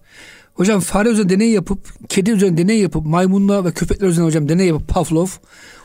[0.54, 4.68] hocam fare üzerinde deney yapıp, kedi üzerinde deney yapıp, maymunla ve köpekler üzerinde hocam deney
[4.68, 5.28] yapıp Pavlov.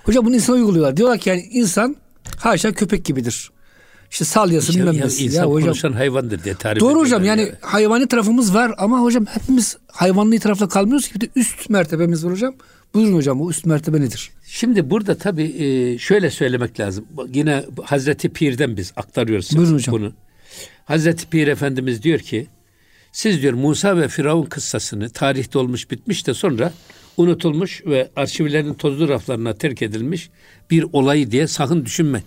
[0.04, 0.96] Hocam bunu insana uyguluyorlar.
[0.96, 1.96] Diyorlar ki yani insan
[2.36, 3.50] haşa köpek gibidir.
[4.10, 5.24] İşte salyasın işte, bilmem nesi.
[5.24, 9.00] İnsan ya hocam, konuşan hayvandır diye tarif Doğru hocam yani, yani hayvani tarafımız var ama
[9.00, 12.54] hocam hepimiz hayvanlı tarafta kalmıyoruz ki bir de üst mertebemiz var hocam.
[12.94, 14.30] Buyurun hocam bu üst mertebe nedir?
[14.46, 17.04] Şimdi burada tabii e, şöyle söylemek lazım.
[17.34, 19.94] Yine Hazreti Pir'den biz aktarıyoruz Buyurun hocam.
[19.94, 20.12] bunu.
[20.84, 22.46] Hazreti Pir Efendimiz diyor ki
[23.12, 26.72] siz diyor Musa ve Firavun kıssasını tarihte olmuş bitmiş de sonra
[27.16, 30.30] unutulmuş ve arşivlerin tozlu raflarına terk edilmiş
[30.70, 32.26] bir olayı diye sakın düşünmeyin.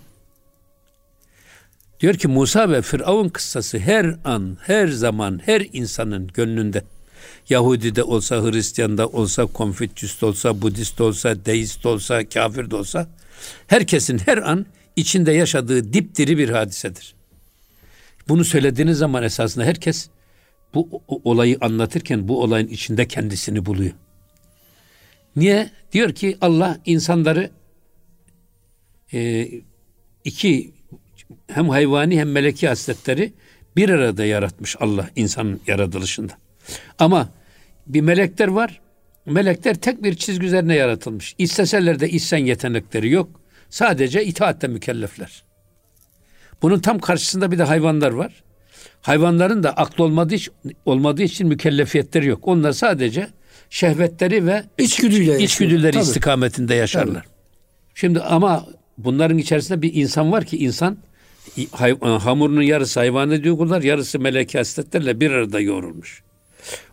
[2.02, 6.82] Diyor ki Musa ve Firavun kıssası her an, her zaman, her insanın gönlünde.
[7.48, 12.76] Yahudi de olsa, Hristiyan da olsa, Konfüçyüs olsa, Budist olsa, Deist de olsa, kafir de
[12.76, 13.08] olsa
[13.66, 17.14] herkesin her an içinde yaşadığı dipdiri bir hadisedir.
[18.28, 20.08] Bunu söylediğiniz zaman esasında herkes
[20.74, 23.92] bu olayı anlatırken bu olayın içinde kendisini buluyor.
[25.36, 25.70] Niye?
[25.92, 27.50] Diyor ki Allah insanları
[29.12, 29.48] e,
[30.24, 30.72] iki
[31.54, 33.32] hem hayvani hem meleki hasletleri
[33.76, 36.32] bir arada yaratmış Allah insanın yaratılışında.
[36.98, 37.28] Ama
[37.86, 38.80] bir melekler var.
[39.26, 41.34] Melekler tek bir çizgi üzerine yaratılmış.
[41.38, 43.40] İsteseler de içsen yetenekleri yok.
[43.70, 45.42] Sadece itaatle mükellefler.
[46.62, 48.42] Bunun tam karşısında bir de hayvanlar var.
[49.00, 52.48] Hayvanların da aklı olmadığı, için, olmadığı için mükellefiyetleri yok.
[52.48, 53.28] Onlar sadece
[53.70, 56.02] şehvetleri ve içgüdüyle içgüdüleri Tabii.
[56.02, 57.22] istikametinde yaşarlar.
[57.22, 57.32] Tabii.
[57.94, 58.66] Şimdi ama
[58.98, 60.98] bunların içerisinde bir insan var ki insan
[61.72, 66.22] hay, e, hamurunun yarısı hayvani duygular, yarısı melek hasletlerle bir arada yoğrulmuş.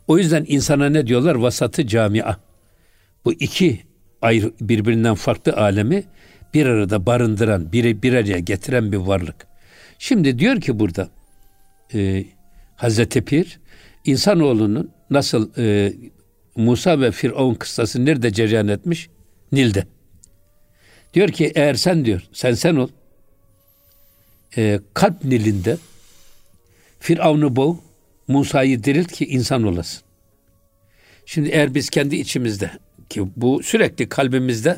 [0.07, 1.35] O yüzden insana ne diyorlar?
[1.35, 2.35] Vasatı camia.
[3.25, 3.79] Bu iki
[4.21, 6.03] ayrı, birbirinden farklı alemi
[6.53, 9.47] bir arada barındıran, bir, bir araya getiren bir varlık.
[9.99, 11.09] Şimdi diyor ki burada
[11.93, 12.25] e,
[12.75, 13.59] Hazreti Pir,
[14.05, 15.93] insanoğlunun nasıl e,
[16.55, 19.09] Musa ve Firavun kıssası nerede cereyan etmiş?
[19.51, 19.85] Nil'de.
[21.13, 22.89] Diyor ki eğer sen diyor, sen sen ol,
[24.57, 25.77] e, kalp nilinde
[26.99, 27.77] Firavun'u boğ,
[28.27, 30.01] Musa'yı dirilt ki insan olasın.
[31.25, 32.71] Şimdi eğer biz kendi içimizde
[33.09, 34.77] ki bu sürekli kalbimizde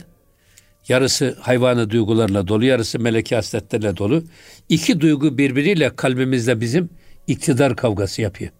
[0.88, 4.24] yarısı hayvanı duygularla dolu, yarısı meleki hasletlerle dolu.
[4.70, 6.90] İki duygu birbiriyle kalbimizde bizim
[7.28, 8.52] iktidar kavgası yapıyor.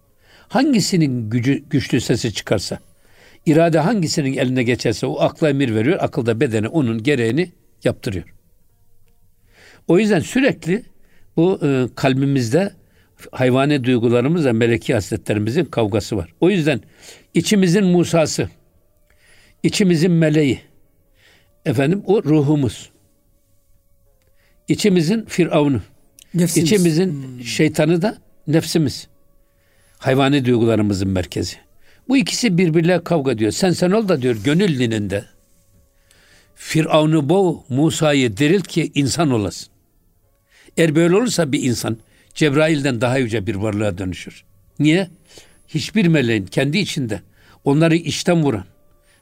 [0.48, 2.78] Hangisinin gücü, güçlü sesi çıkarsa,
[3.46, 7.52] irade hangisinin eline geçerse o akla emir veriyor, akılda bedene onun gereğini
[7.84, 8.24] yaptırıyor.
[9.88, 10.91] O yüzden sürekli
[11.36, 12.72] bu e, kalbimizde
[13.32, 16.34] hayvani duygularımızla meleki hasletlerimizin kavgası var.
[16.40, 16.80] O yüzden
[17.34, 18.48] içimizin Musa'sı,
[19.62, 20.60] içimizin meleği,
[21.66, 22.90] efendim o ruhumuz.
[24.68, 25.80] İçimizin Firavun'u,
[26.34, 26.72] nefsimiz.
[26.72, 27.44] içimizin hmm.
[27.44, 29.08] şeytanı da nefsimiz.
[29.98, 31.56] Hayvani duygularımızın merkezi.
[32.08, 33.52] Bu ikisi birbirle kavga diyor.
[33.52, 35.24] Sen sen ol da diyor gönül dininde.
[36.54, 39.71] Firavun'u boğ, Musa'yı dirilt ki insan olasın.
[40.76, 41.98] Eğer böyle olursa bir insan
[42.34, 44.44] Cebrail'den daha yüce bir varlığa dönüşür.
[44.78, 45.08] Niye?
[45.68, 47.22] Hiçbir meleğin kendi içinde
[47.64, 48.64] onları işten vuran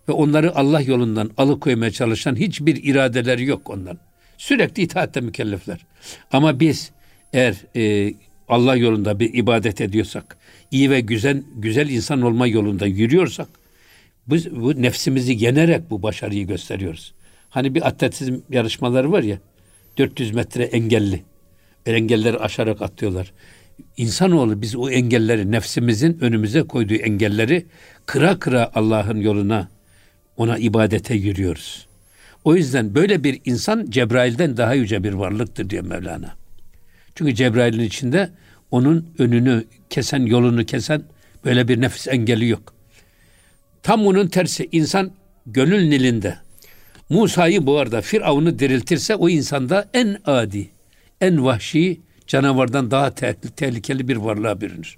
[0.09, 3.99] ve onları Allah yolundan alıkoymaya çalışan hiçbir iradeleri yok ondan.
[4.39, 5.87] Sürekli itaatte mükellefler.
[6.33, 6.91] Ama biz
[7.33, 8.15] eğer e,
[8.49, 10.37] Allah yolunda bir ibadet ediyorsak,
[10.71, 13.49] iyi ve güzel güzel insan olma yolunda yürüyorsak,
[14.27, 17.15] biz bu nefsimizi yenerek bu başarıyı gösteriyoruz.
[17.51, 19.39] Hani bir atletizm yarışmaları var ya,
[19.99, 21.23] 400 metre engelli
[21.87, 23.33] engelleri aşarak atlıyorlar.
[23.97, 27.67] İnsanoğlu biz o engelleri nefsimizin önümüze koyduğu engelleri
[28.07, 29.69] kıra kıra Allah'ın yoluna
[30.37, 31.87] ona ibadete yürüyoruz.
[32.45, 36.35] O yüzden böyle bir insan Cebrail'den daha yüce bir varlıktır diyor Mevlana.
[37.15, 38.31] Çünkü Cebrail'in içinde
[38.71, 41.03] onun önünü kesen, yolunu kesen
[41.45, 42.75] böyle bir nefis engeli yok.
[43.83, 45.13] Tam onun tersi insan
[45.47, 46.39] gönül nilinde
[47.09, 50.71] Musa'yı bu arada Firavun'u diriltirse o insanda en adi,
[51.21, 53.15] en vahşi canavardan daha
[53.57, 54.97] tehlikeli bir varlığa bürünür.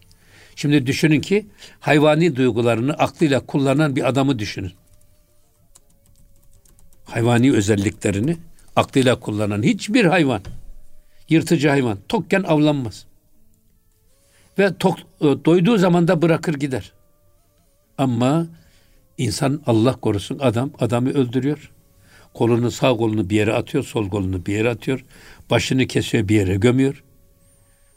[0.56, 1.46] Şimdi düşünün ki
[1.80, 4.72] hayvani duygularını aklıyla kullanan bir adamı düşünün.
[7.04, 8.36] Hayvani özelliklerini
[8.76, 10.40] aklıyla kullanan hiçbir hayvan,
[11.28, 13.06] yırtıcı hayvan tokken avlanmaz.
[14.58, 16.92] Ve tok, e, doyduğu zaman da bırakır gider.
[17.98, 18.46] Ama
[19.18, 21.72] insan Allah korusun adam adamı öldürüyor.
[22.34, 25.04] Kolunu sağ kolunu bir yere atıyor, sol kolunu bir yere atıyor.
[25.50, 27.04] Başını kesiyor bir yere gömüyor.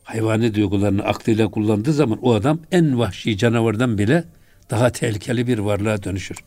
[0.04, 4.24] Hayvani duygularını aklıyla kullandığı zaman o adam en vahşi canavardan bile
[4.70, 6.38] daha tehlikeli bir varlığa dönüşür.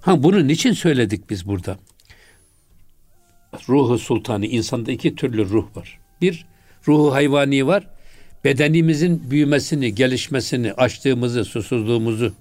[0.00, 1.78] Ha bunu niçin söyledik biz burada?
[3.68, 5.98] Ruhu sultanı insanda iki türlü ruh var.
[6.20, 6.46] Bir
[6.88, 7.88] ruhu hayvani var.
[8.44, 12.34] Bedenimizin büyümesini, gelişmesini, açtığımızı, susuzluğumuzu,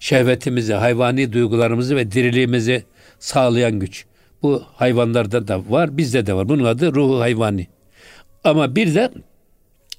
[0.00, 2.84] şehvetimizi, hayvani duygularımızı ve diriliğimizi
[3.18, 4.04] sağlayan güç.
[4.44, 6.48] Bu hayvanlarda da var, bizde de var.
[6.48, 7.66] Bunun adı ruhu hayvani.
[8.44, 9.10] Ama bir de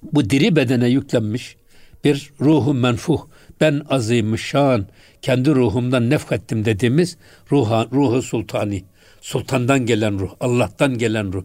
[0.03, 1.55] bu diri bedene yüklenmiş
[2.03, 3.19] bir ruhu menfuh,
[3.61, 4.87] ben azim şan,
[5.21, 7.17] kendi ruhumdan nefkettim dediğimiz
[7.51, 8.83] ruha, ruhu sultani.
[9.21, 11.43] Sultandan gelen ruh, Allah'tan gelen ruh.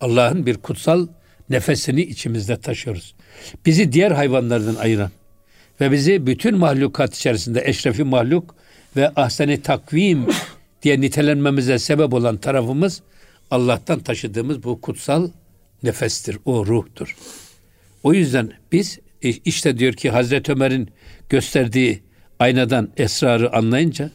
[0.00, 1.06] Allah'ın bir kutsal
[1.50, 3.14] nefesini içimizde taşıyoruz.
[3.66, 5.10] Bizi diğer hayvanlardan ayıran
[5.80, 8.54] ve bizi bütün mahlukat içerisinde eşrefi mahluk
[8.96, 10.26] ve ahseni takvim
[10.82, 13.02] diye nitelenmemize sebep olan tarafımız
[13.50, 15.30] Allah'tan taşıdığımız bu kutsal
[15.82, 17.16] nefestir, o ruhtur.
[18.02, 20.90] O yüzden biz işte diyor ki Hazreti Ömer'in
[21.28, 22.02] gösterdiği
[22.38, 24.10] aynadan esrarı anlayınca,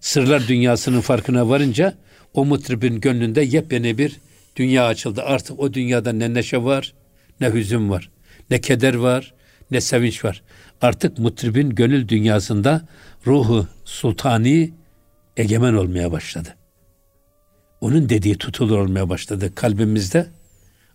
[0.00, 1.94] sırlar dünyasının farkına varınca
[2.34, 4.16] o mutribin gönlünde yepyeni bir
[4.56, 5.22] dünya açıldı.
[5.22, 6.94] Artık o dünyada ne neşe var,
[7.40, 8.10] ne hüzün var,
[8.50, 9.34] ne keder var,
[9.70, 10.42] ne sevinç var.
[10.80, 12.88] Artık mutribin gönül dünyasında
[13.26, 14.72] ruhu sultani
[15.36, 16.56] egemen olmaya başladı.
[17.80, 20.26] Onun dediği tutulur olmaya başladı kalbimizde.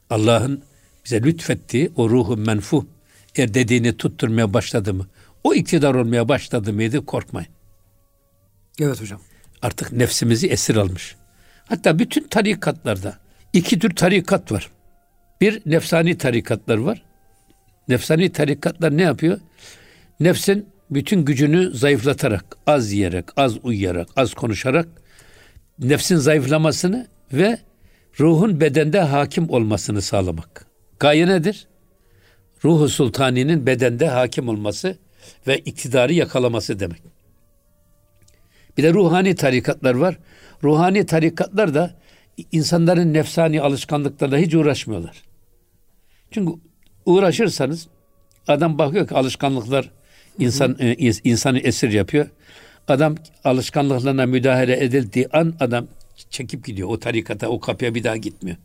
[0.10, 0.64] Allah'ın
[1.06, 2.88] bize lütfettiği o ruhu menfu
[3.36, 5.08] eğer dediğini tutturmaya başladı mı?
[5.44, 7.06] O iktidar olmaya başladı mıydı?
[7.06, 7.50] Korkmayın.
[8.80, 9.22] Evet hocam.
[9.62, 11.16] Artık nefsimizi esir almış.
[11.66, 13.18] Hatta bütün tarikatlarda
[13.54, 14.72] iki tür tarikat var.
[15.42, 17.04] Bir nefsani tarikatlar var.
[17.88, 19.40] Nefsani tarikatlar ne yapıyor?
[20.20, 24.88] Nefsin bütün gücünü zayıflatarak, az yiyerek, az uyuyarak, az konuşarak
[25.80, 27.60] nefsin zayıflamasını ve
[28.20, 30.66] ruhun bedende hakim olmasını sağlamak.
[31.00, 31.68] Gaye nedir?
[32.64, 34.98] Ruhu sultaninin bedende hakim olması
[35.48, 37.02] ve iktidarı yakalaması demek.
[38.78, 40.18] Bir de ruhani tarikatlar var.
[40.64, 41.96] Ruhani tarikatlar da
[42.52, 45.24] insanların nefsani alışkanlıklarla hiç uğraşmıyorlar.
[46.32, 46.54] Çünkü
[47.06, 47.88] uğraşırsanız
[48.48, 49.92] adam bakıyor ki alışkanlıklar
[50.42, 52.28] insan e, insanı esir yapıyor.
[52.88, 55.88] Adam alışkanlıklarına müdahale edildiği an adam
[56.30, 56.90] çekip gidiyor.
[56.90, 58.58] O tarikata, o kapıya bir daha gitmiyor.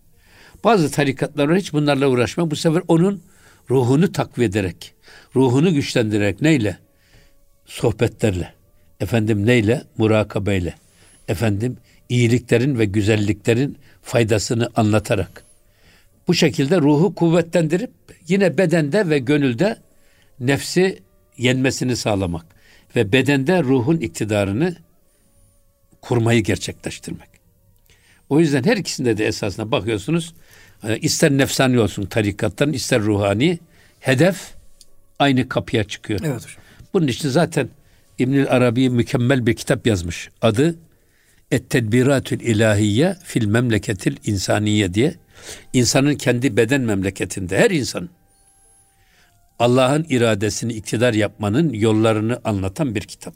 [0.65, 2.51] Bazı tarikatlar hiç bunlarla uğraşma.
[2.51, 3.23] Bu sefer onun
[3.71, 4.95] ruhunu takviye ederek,
[5.37, 6.79] ruhunu güçlendirerek neyle?
[7.67, 8.53] Sohbetlerle.
[9.01, 9.83] Efendim neyle?
[9.99, 10.75] Murakabeyle.
[11.29, 11.77] Efendim
[12.09, 15.45] iyiliklerin ve güzelliklerin faydasını anlatarak.
[16.29, 17.91] Bu şekilde ruhu kuvvetlendirip
[18.29, 19.77] yine bedende ve gönülde
[20.41, 20.99] nefsi
[21.39, 22.47] yenmesini sağlamak
[22.97, 24.77] ve bedende ruhun iktidarını
[26.01, 27.29] kurmayı gerçekleştirmek.
[28.29, 30.35] O yüzden her ikisinde de esasına bakıyorsunuz
[30.85, 33.59] e, ister nefsani olsun tarikattan ister ruhani
[34.01, 34.55] hedef
[35.19, 36.21] aynı kapıya çıkıyor.
[36.25, 36.63] Evet hocam.
[36.95, 37.69] Bunun için zaten
[38.19, 40.31] İbnül Arabi mükemmel bir kitap yazmış.
[40.43, 40.77] Adı
[41.51, 45.15] Et Tedbiratül İlahiye fil memleketil insaniye diye.
[45.73, 48.09] İnsanın kendi beden memleketinde her insan
[49.59, 53.35] Allah'ın iradesini iktidar yapmanın yollarını anlatan bir kitap.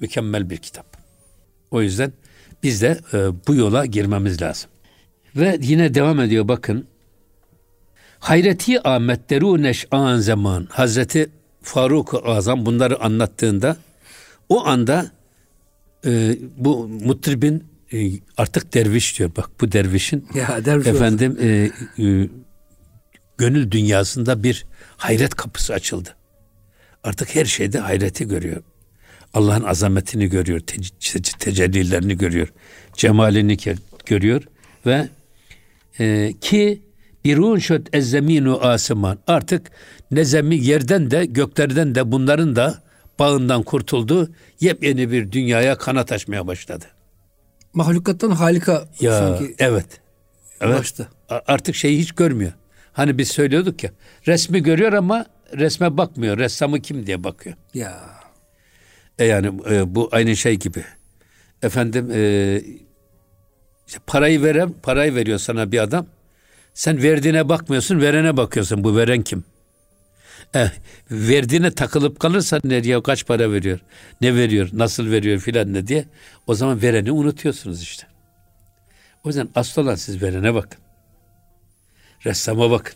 [0.00, 0.96] Mükemmel bir kitap.
[1.70, 2.12] O yüzden
[2.62, 4.70] biz de e, bu yola girmemiz lazım.
[5.36, 6.86] Ve yine devam ediyor bakın.
[8.18, 10.68] Hayreti Ahmetleru neş'an zaman.
[10.70, 11.30] Hazreti
[11.62, 13.76] Faruk Azam bunları anlattığında
[14.48, 15.10] o anda
[16.06, 19.30] e, bu mutribin e, artık derviş diyor.
[19.36, 22.28] Bak bu dervişin ya, derviş efendim e, e,
[23.38, 26.16] gönül dünyasında bir hayret kapısı açıldı.
[27.04, 28.62] Artık her şeyde hayreti görüyor.
[29.34, 32.52] Allah'ın azametini görüyor, te- tecellilerini görüyor,
[32.94, 33.56] cemalini
[34.06, 34.42] görüyor
[34.86, 35.08] ve
[35.98, 36.82] e, ki
[37.24, 39.70] birun şöt ezzeminu asıman artık
[40.10, 42.82] ne zemin yerden de göklerden de bunların da
[43.18, 44.30] bağından kurtuldu.
[44.60, 46.84] Yepyeni bir dünyaya kanat açmaya başladı.
[47.74, 50.00] Mahlukattan halika ya, sanki evet.
[50.60, 50.78] Evet.
[50.78, 51.08] Başta.
[51.28, 52.52] Artık şeyi hiç görmüyor.
[52.92, 53.90] Hani biz söylüyorduk ya
[54.26, 56.38] resmi görüyor ama resme bakmıyor.
[56.38, 57.56] Ressamı kim diye bakıyor.
[57.74, 58.00] Ya.
[59.18, 60.84] E yani e, bu aynı şey gibi.
[61.62, 62.62] efendim e,
[63.86, 66.06] işte parayı veren parayı veriyor sana bir adam.
[66.74, 68.84] Sen verdiğine bakmıyorsun, verene bakıyorsun.
[68.84, 69.44] Bu veren kim?
[70.54, 70.70] Eh,
[71.10, 73.78] verdiğine takılıp kalırsan nereye kaç para veriyor?
[74.20, 74.68] Ne veriyor?
[74.72, 76.04] Nasıl veriyor filan ne diye.
[76.46, 78.06] O zaman vereni unutuyorsunuz işte.
[79.24, 80.80] O yüzden asıl olan siz verene bakın.
[82.26, 82.94] Ressama bakın.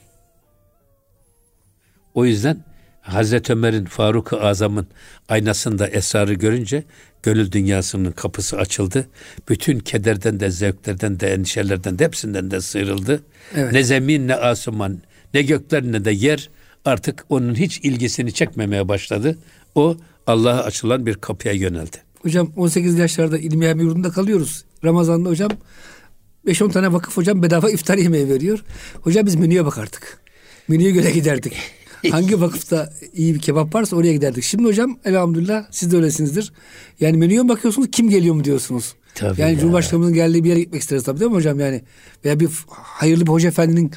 [2.14, 2.64] O yüzden
[3.00, 4.87] Hazreti Ömer'in Faruk-ı Azam'ın
[5.28, 6.85] aynasında esrarı görünce
[7.22, 9.08] gönül dünyasının kapısı açıldı.
[9.48, 13.22] Bütün kederden de, zevklerden de, endişelerden de hepsinden de sıyrıldı.
[13.56, 13.72] Evet.
[13.72, 14.98] Ne zemin ne asuman,
[15.35, 16.50] ne gökler ne de yer
[16.85, 19.38] artık onun hiç ilgisini çekmemeye başladı.
[19.74, 21.96] O Allah'a açılan bir kapıya yöneldi.
[22.22, 24.64] Hocam 18 yaşlarda ilmihal yurdunda kalıyoruz.
[24.85, 25.50] Ramazan'da hocam
[26.46, 28.64] 5-10 tane vakıf hocam bedava iftar yemeği veriyor.
[29.00, 30.18] Hocam biz menüye bakardık.
[30.68, 31.57] Menüye göre giderdik.
[32.11, 34.44] Hangi vakıfta iyi bir kebap varsa oraya giderdik.
[34.44, 36.52] Şimdi hocam elhamdülillah siz de öylesinizdir.
[37.00, 38.94] Yani menüye bakıyorsunuz kim geliyor mu diyorsunuz.
[39.14, 39.59] Tabii yani ya.
[39.59, 41.83] Cumhurbaşkanımızın geldiği bir yere gitmek isteriz tabii değil mi hocam yani?
[42.24, 43.92] Veya bir hayırlı bir hoca efendinin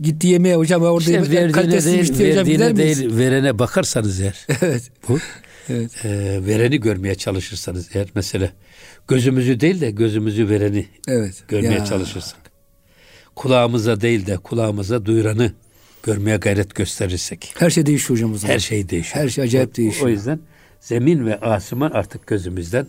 [0.00, 4.46] gittiği yemeğe hocam orada işte yemek verdiğine değil, hocam, verdiğine değil verene bakarsanız eğer.
[4.62, 4.82] evet.
[5.08, 5.18] Bu
[5.68, 6.04] evet.
[6.04, 8.52] E, vereni görmeye çalışırsanız eğer mesela
[9.10, 11.44] gözümüzü değil de gözümüzü vereni evet.
[11.48, 11.84] görmeye ya.
[11.84, 12.40] çalışırsak.
[13.36, 15.52] Kulağımıza değil de kulağımıza duyuranı
[16.02, 17.54] görmeye gayret gösterirsek.
[17.58, 18.54] Her şey değişiyor hocam o zaman.
[18.54, 19.24] Her şey değişiyor.
[19.24, 20.06] Her şey acayip değişiyor.
[20.06, 20.40] O yüzden
[20.80, 22.86] zemin ve asman artık gözümüzden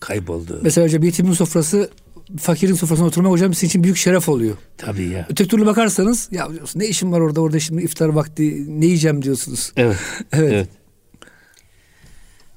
[0.00, 0.60] kayboldu.
[0.62, 1.90] Mesela hocam yetimin sofrası
[2.38, 4.56] fakirin sofrasına oturmak hocam sizin için büyük şeref oluyor.
[4.78, 5.26] Tabii ya.
[5.30, 9.72] Öteki türlü bakarsanız ya ne işim var orada orada şimdi iftar vakti ne yiyeceğim diyorsunuz.
[9.76, 9.96] Evet.
[10.32, 10.52] evet.
[10.52, 10.68] evet.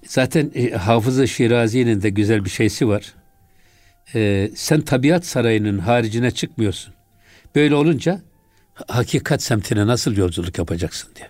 [0.08, 3.13] Zaten e, Hafız-ı Şirazi'nin de güzel bir şeysi var.
[4.16, 6.94] E, sen tabiat sarayının haricine çıkmıyorsun.
[7.56, 8.22] Böyle olunca
[8.88, 11.30] hakikat semtine nasıl yolculuk yapacaksın diye.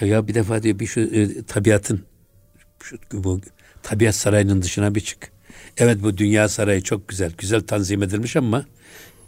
[0.00, 2.04] Ya, ya bir defa diyor bir şu e, tabiatın
[2.82, 3.40] şu bu
[3.82, 5.32] tabiat sarayının dışına bir çık.
[5.76, 8.64] Evet bu dünya sarayı çok güzel, güzel tanzim edilmiş ama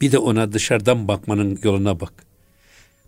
[0.00, 2.12] bir de ona dışarıdan bakmanın yoluna bak.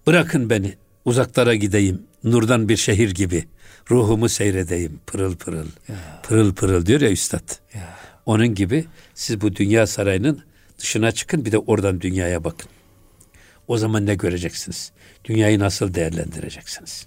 [0.06, 3.44] Bırakın beni, uzaklara gideyim, nurdan bir şehir gibi.
[3.90, 6.20] Ruhumu seyredeyim, pırıl pırıl, ya.
[6.22, 7.58] pırıl pırıl diyor ya üstad.
[7.74, 7.96] Ya.
[8.26, 10.42] Onun gibi siz bu dünya sarayının
[10.78, 12.70] dışına çıkın bir de oradan dünyaya bakın.
[13.68, 14.92] O zaman ne göreceksiniz?
[15.24, 17.06] Dünyayı nasıl değerlendireceksiniz?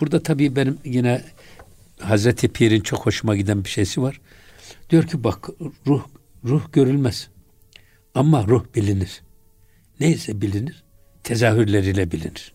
[0.00, 1.24] Burada tabii benim yine
[2.00, 4.20] Hazreti Pir'in çok hoşuma giden bir şeysi var.
[4.90, 5.48] Diyor ki bak
[5.86, 6.06] ruh
[6.44, 7.28] ruh görülmez.
[8.14, 9.22] Ama ruh bilinir.
[10.00, 10.82] Neyse bilinir?
[11.24, 12.52] Tezahürleriyle bilinir.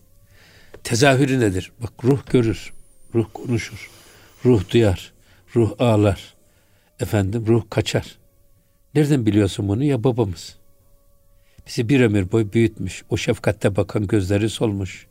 [0.84, 1.72] Tezahürü nedir?
[1.82, 2.72] Bak ruh görür,
[3.14, 3.90] ruh konuşur,
[4.44, 5.12] ruh duyar,
[5.56, 6.34] ruh ağlar.
[7.00, 8.18] Efendim ruh kaçar.
[8.94, 9.84] Nereden biliyorsun bunu?
[9.84, 10.56] Ya babamız.
[11.66, 13.02] Bizi bir ömür boy büyütmüş.
[13.10, 15.06] O şefkatte bakan gözleri solmuş.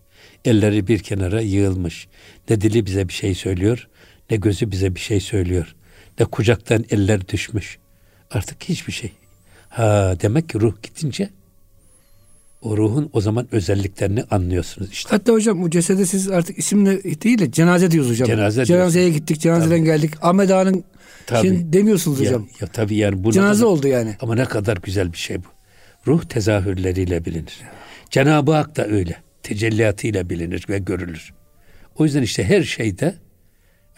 [0.46, 2.08] Elleri bir kenara yığılmış.
[2.50, 3.88] Ne dili bize bir şey söylüyor,
[4.30, 5.76] ne gözü bize bir şey söylüyor.
[6.20, 7.78] Ne kucaktan eller düşmüş.
[8.32, 9.12] Artık hiçbir şey.
[9.70, 11.30] Ha demek ki ruh gidince
[12.62, 15.10] o ruhun o zaman özelliklerini anlıyorsunuz işte.
[15.10, 18.28] Hatta hocam bu cesede siz artık isimle değil de cenaze diyoruz hocam.
[18.28, 19.20] Cenaze Cenazeye diyorsun.
[19.20, 19.84] gittik, cenazeden tabii.
[19.86, 20.13] geldik.
[20.22, 20.84] Ahmet Ağa'nın
[21.41, 22.41] şimdi demiyorsunuz hocam.
[22.41, 24.15] Ya, ya tabii yani bu cenaze kadar, oldu yani.
[24.22, 25.48] Ama ne kadar güzel bir şey bu.
[26.08, 27.62] Ruh tezahürleriyle bilinir.
[28.10, 29.17] Cenab-ı Hak da öyle.
[29.43, 31.34] Tecelliyatıyla bilinir ve görülür.
[31.96, 33.15] O yüzden işte her şeyde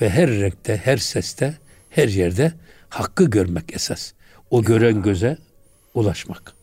[0.02, 1.58] ve her renkte, her seste,
[1.90, 2.54] her yerde
[2.90, 4.14] hakkı görmek esas.
[4.50, 5.38] O gören göze
[5.94, 6.54] ulaşmak.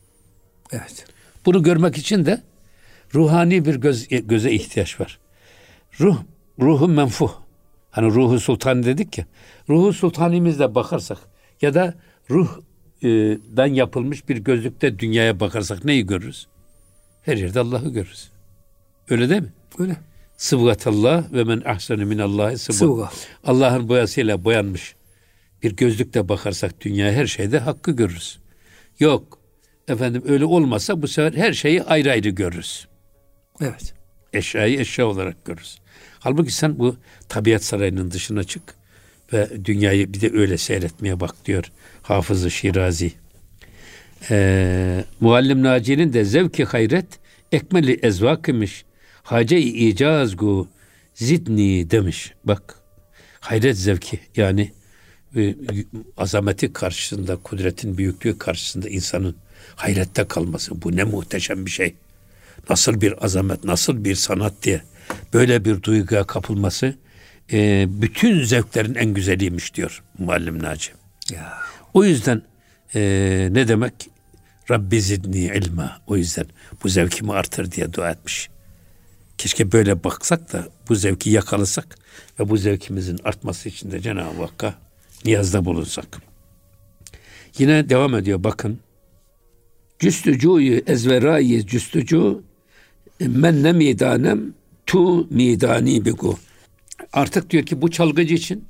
[0.72, 1.04] Evet.
[1.46, 2.42] Bunu görmek için de
[3.14, 5.18] ruhani bir göz, göze ihtiyaç var.
[6.00, 6.22] Ruh,
[6.61, 7.32] ruhu menfuh.
[7.90, 9.26] Hani ruhu sultan dedik ya.
[9.68, 11.18] Ruhu sultanimizle bakarsak
[11.62, 11.94] ya da
[12.30, 12.61] ruh
[13.56, 16.46] dan yapılmış bir gözlükte dünyaya bakarsak neyi görürüz?
[17.22, 18.30] Her yerde Allah'ı görürüz.
[19.11, 19.52] Öyle değil mi?
[19.78, 19.96] Öyle.
[20.37, 23.11] Sıbgatallah ve men ahsenu minallahi sıbga.
[23.44, 24.96] Allah'ın boyasıyla boyanmış
[25.62, 28.38] bir gözlükle bakarsak dünya her şeyde hakkı görürüz.
[28.98, 29.38] Yok.
[29.88, 32.88] Efendim öyle olmasa bu sefer her şeyi ayrı ayrı görürüz.
[33.61, 33.94] Evet.
[34.33, 35.79] Eşyayı eşya olarak görürüz.
[36.18, 36.96] Halbuki sen bu
[37.29, 38.62] tabiat sarayının dışına çık
[39.33, 41.65] ve dünyayı bir de öyle seyretmeye bak diyor
[42.02, 43.13] Hafız-ı Şirazi.
[44.31, 47.06] Ee, Muallim Naci'nin de zevki hayret
[47.52, 48.85] ekmeli ezvak imiş.
[49.23, 50.69] Hace-i icazgu
[51.15, 52.33] zidni demiş.
[52.44, 52.81] Bak
[53.40, 54.73] hayret zevki yani
[55.37, 55.54] e,
[56.17, 59.37] azameti karşısında, kudretin büyüklüğü karşısında insanın
[59.77, 60.83] hayrette kalması.
[60.83, 61.94] Bu ne muhteşem bir şey.
[62.70, 64.83] Nasıl bir azamet, nasıl bir sanat diye
[65.35, 66.94] böyle bir duyguya kapılması
[67.52, 70.90] e, bütün zevklerin en güzeliymiş diyor Muallim Naci.
[71.33, 71.58] Ya.
[71.94, 72.42] O yüzden
[72.94, 73.00] e,
[73.50, 73.94] ne demek?
[74.70, 76.00] Rabbi zidni ilma.
[76.06, 76.46] O yüzden
[76.85, 78.48] bu zevkimi artır diye dua etmiş.
[79.38, 81.96] Keşke böyle baksak da bu zevki yakalasak
[82.40, 84.74] ve bu zevkimizin artması için de Cenab-ı Hakk'a
[85.24, 86.18] niyazda bulunsak.
[87.58, 88.81] Yine devam ediyor bakın.
[89.99, 92.42] Cüstücuyu ezverayi cüstücu
[93.21, 94.55] men ne midanem
[94.87, 96.38] tu midani bigu.
[97.13, 98.65] Artık diyor ki bu çalgıcı için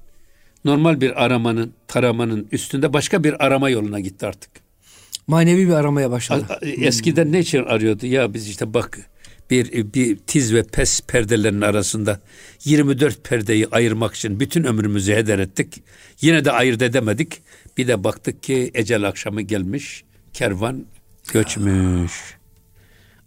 [0.64, 4.50] normal bir aramanın, taramanın üstünde başka bir arama yoluna gitti artık.
[5.26, 6.58] Manevi bir aramaya başladı.
[6.62, 8.06] Eskiden ne için arıyordu?
[8.06, 8.98] Ya biz işte bak
[9.50, 12.20] bir, bir tiz ve pes perdelerin arasında
[12.64, 15.82] 24 perdeyi ayırmak için bütün ömrümüzü heder ettik.
[16.20, 17.42] Yine de ayırt edemedik.
[17.78, 20.86] Bir de baktık ki ecel akşamı gelmiş, kervan
[21.32, 22.12] göçmüş.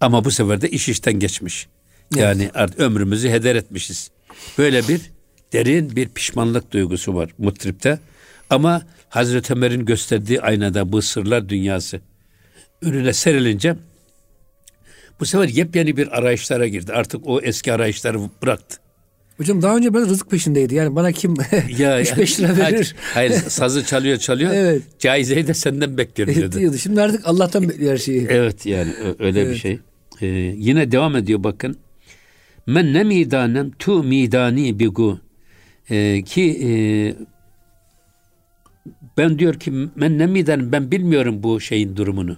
[0.01, 1.67] Ama bu sefer de iş işten geçmiş.
[2.15, 4.11] Yani artık ömrümüzü heder etmişiz.
[4.57, 5.01] Böyle bir
[5.53, 7.99] derin bir pişmanlık duygusu var mutripte.
[8.49, 12.01] Ama Hazreti Ömer'in gösterdiği aynada bu sırlar dünyası
[12.81, 13.75] önüne serilince
[15.19, 16.93] bu sefer yepyeni bir arayışlara girdi.
[16.93, 18.77] Artık o eski arayışları bıraktı.
[19.39, 20.75] Hocam daha önce ben rızık peşindeydi.
[20.75, 21.33] Yani bana kim
[21.77, 22.61] Ya 3-5 lira verir?
[22.63, 24.51] Hayır, hayır, sazı çalıyor çalıyor.
[24.53, 24.81] Evet.
[24.99, 26.59] Caizeyi de senden bekliyorum diyordu.
[26.59, 26.77] diyordu.
[26.77, 28.27] Şimdi artık Allah'tan bekliyor her şeyi.
[28.29, 29.57] Evet yani öyle bir Evet.
[29.57, 29.79] şey.
[30.21, 30.27] Ee,
[30.57, 31.77] yine devam ediyor bakın.
[32.65, 35.19] Men ne midanem tu midani bigu.
[35.89, 36.71] Ee, ki e,
[39.17, 42.37] ben diyor ki men ne midanem ben bilmiyorum bu şeyin durumunu.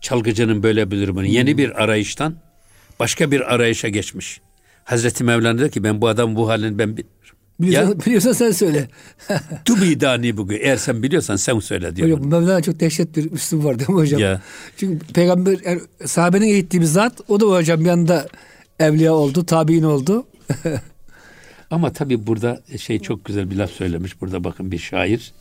[0.00, 1.26] Çalgıcının böyle bir durumunu.
[1.26, 2.34] Yeni bir arayıştan
[3.00, 4.40] başka bir arayışa geçmiş.
[4.90, 7.36] Hazreti Mevlana diyor ki ben bu adam bu halini ben bilmiyorum.
[7.60, 8.88] Biliyorsan, biliyorsan sen söyle.
[9.64, 10.52] Tu midani bigu.
[10.52, 12.08] Eğer sen biliyorsan sen söyle diyor.
[12.08, 14.20] Hocam Mevlana çok dehşet bir üslubu var değil mi hocam?
[14.20, 14.40] Ya.
[14.76, 18.28] Çünkü peygamber yani sahabenin eğittiği bir zat o da hocam bir anda
[18.78, 20.26] evliya oldu, tabi'in oldu.
[21.70, 24.20] Ama tabii burada şey çok güzel bir laf söylemiş.
[24.20, 25.32] Burada bakın bir şair.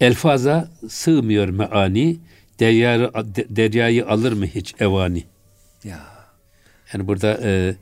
[0.00, 2.16] Elfaza sığmıyor meani,
[2.60, 3.10] deryayı,
[3.48, 5.24] deryayı alır mı hiç evani?
[5.84, 6.18] ya.
[6.92, 7.74] Yani burada e,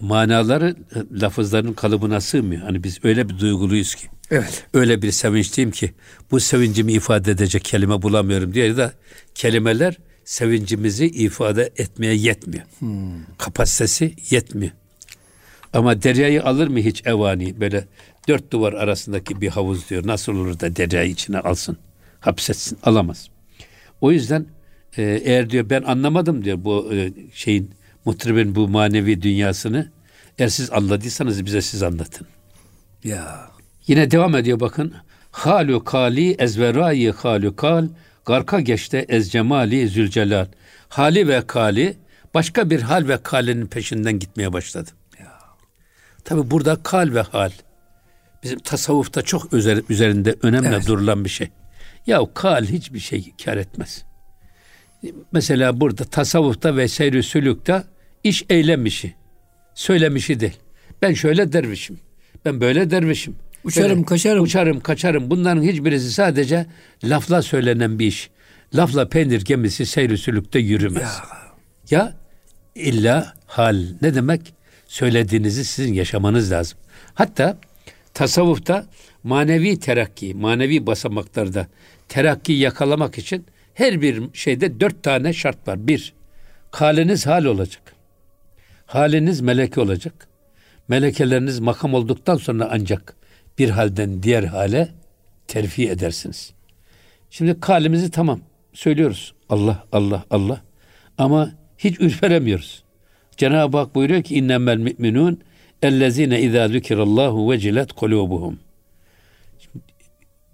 [0.00, 2.62] manaları e, lafızların kalıbına sığmıyor.
[2.62, 4.08] Hani biz öyle bir duyguluyuz ki.
[4.30, 4.64] Evet.
[4.74, 5.92] Öyle bir sevinçliyim ki
[6.30, 8.92] bu sevincimi ifade edecek kelime bulamıyorum diye de
[9.34, 12.64] kelimeler sevincimizi ifade etmeye yetmiyor.
[13.38, 14.72] Kapasitesi yetmiyor.
[15.72, 17.84] Ama deryayı alır mı hiç evani böyle
[18.28, 20.06] dört duvar arasındaki bir havuz diyor.
[20.06, 21.76] Nasıl olur da deryayı içine alsın,
[22.20, 23.28] hapsetsin, alamaz.
[24.00, 24.46] O yüzden
[24.96, 27.70] e, eğer diyor ben anlamadım diyor bu e, şeyin
[28.06, 29.92] mutribin bu manevi dünyasını.
[30.38, 32.26] Eğer siz anladıysanız bize siz anlatın.
[33.04, 33.50] Ya.
[33.86, 34.94] Yine devam ediyor bakın.
[35.30, 37.88] Halu kali ezverayi halu kal
[38.26, 40.46] garka geçte ez cemali zülcelal.
[40.88, 41.96] Hali ve kali
[42.34, 44.90] başka bir hal ve kalinin peşinden gitmeye başladı.
[46.24, 47.50] Tabi burada kal ve hal
[48.42, 49.52] bizim tasavvufta çok
[49.90, 50.86] üzerinde önemli Evet.
[50.86, 51.48] durulan bir şey.
[52.06, 54.04] Ya kal hiçbir şey kar etmez.
[55.32, 57.82] Mesela burada tasavvufta ve seyri sülükte
[58.28, 59.14] iş eylem işi.
[59.74, 60.56] Söylem işi değil.
[61.02, 61.98] Ben şöyle dervişim.
[62.44, 63.36] Ben böyle dervişim.
[63.64, 64.44] Uçarım, Böyle kaçarım.
[64.44, 65.30] Uçarım, kaçarım.
[65.30, 66.66] Bunların hiçbirisi sadece
[67.04, 68.30] lafla söylenen bir iş.
[68.74, 71.18] Lafla peynir gemisi seyri sülükte yürümez.
[71.90, 72.16] Ya
[72.74, 74.54] illa hal ne demek?
[74.86, 76.78] Söylediğinizi sizin yaşamanız lazım.
[77.14, 77.58] Hatta
[78.14, 78.86] tasavvufta
[79.22, 81.66] manevi terakki, manevi basamaklarda
[82.08, 85.86] terakki yakalamak için her bir şeyde dört tane şart var.
[85.88, 86.12] Bir,
[86.70, 87.95] haliniz hal olacak.
[88.86, 90.28] Haliniz meleke olacak.
[90.88, 93.16] Melekeleriniz makam olduktan sonra ancak
[93.58, 94.88] bir halden diğer hale
[95.48, 96.52] terfi edersiniz.
[97.30, 98.40] Şimdi kalimizi tamam
[98.72, 99.34] söylüyoruz.
[99.48, 100.60] Allah, Allah, Allah.
[101.18, 102.84] Ama hiç ürperemiyoruz.
[103.36, 105.40] Cenab-ı Hak buyuruyor ki innemel müminun
[105.82, 108.58] ellezine izâ zükirallahu vecilet kulubuhum.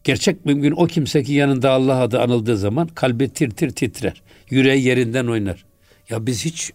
[0.04, 4.22] Gerçek mümin o kimse ki yanında Allah adı anıldığı zaman kalbi tir tir titrer.
[4.50, 5.64] Yüreği yerinden oynar.
[6.10, 6.72] Ya biz hiç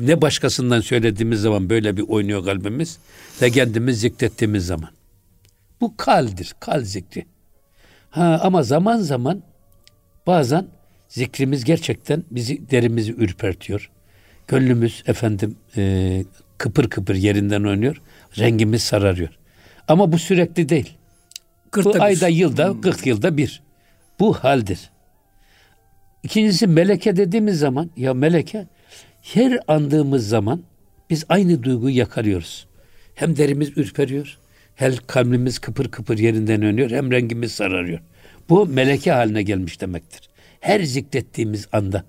[0.00, 2.98] ne başkasından söylediğimiz zaman böyle bir oynuyor kalbimiz
[3.42, 4.90] ve kendimiz zikrettiğimiz zaman.
[5.80, 7.26] Bu kaldir, kal zikri.
[8.10, 9.42] Ha ama zaman zaman
[10.26, 10.66] bazen
[11.08, 13.90] zikrimiz gerçekten bizi derimizi ürpertiyor.
[14.48, 16.24] Gönlümüz efendim e,
[16.58, 18.02] kıpır kıpır yerinden oynuyor.
[18.38, 19.38] Rengimiz sararıyor.
[19.88, 20.94] Ama bu sürekli değil.
[21.70, 22.00] Kırkta Bu bir.
[22.00, 23.62] ayda yılda 40 yılda bir.
[24.20, 24.90] Bu haldir.
[26.22, 28.66] İkincisi meleke dediğimiz zaman ya meleke
[29.34, 30.62] her andığımız zaman
[31.10, 32.66] biz aynı duyguyu yakalıyoruz.
[33.14, 34.38] Hem derimiz ürperiyor,
[34.74, 38.00] hem kalbimiz kıpır kıpır yerinden dönüyor, hem rengimiz sararıyor.
[38.48, 40.20] Bu meleke haline gelmiş demektir.
[40.60, 42.04] Her zikrettiğimiz anda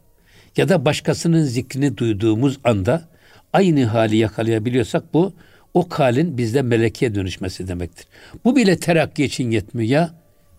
[0.58, 3.08] ya da başkasının zikrini duyduğumuz anda
[3.54, 5.34] aynı hali yakalayabiliyorsak bu
[5.74, 8.08] o halin bizde melekeye dönüşmesi demektir.
[8.46, 10.14] Bu bile terakki için yetmiyor ya.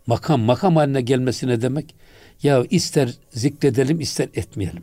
[0.06, 1.94] Makam makam haline gelmesi ne demek?
[2.42, 4.82] Ya ister zikredelim ister etmeyelim.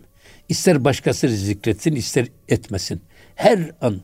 [0.50, 3.02] İster başkası zikretsin ister etmesin.
[3.36, 4.02] Her an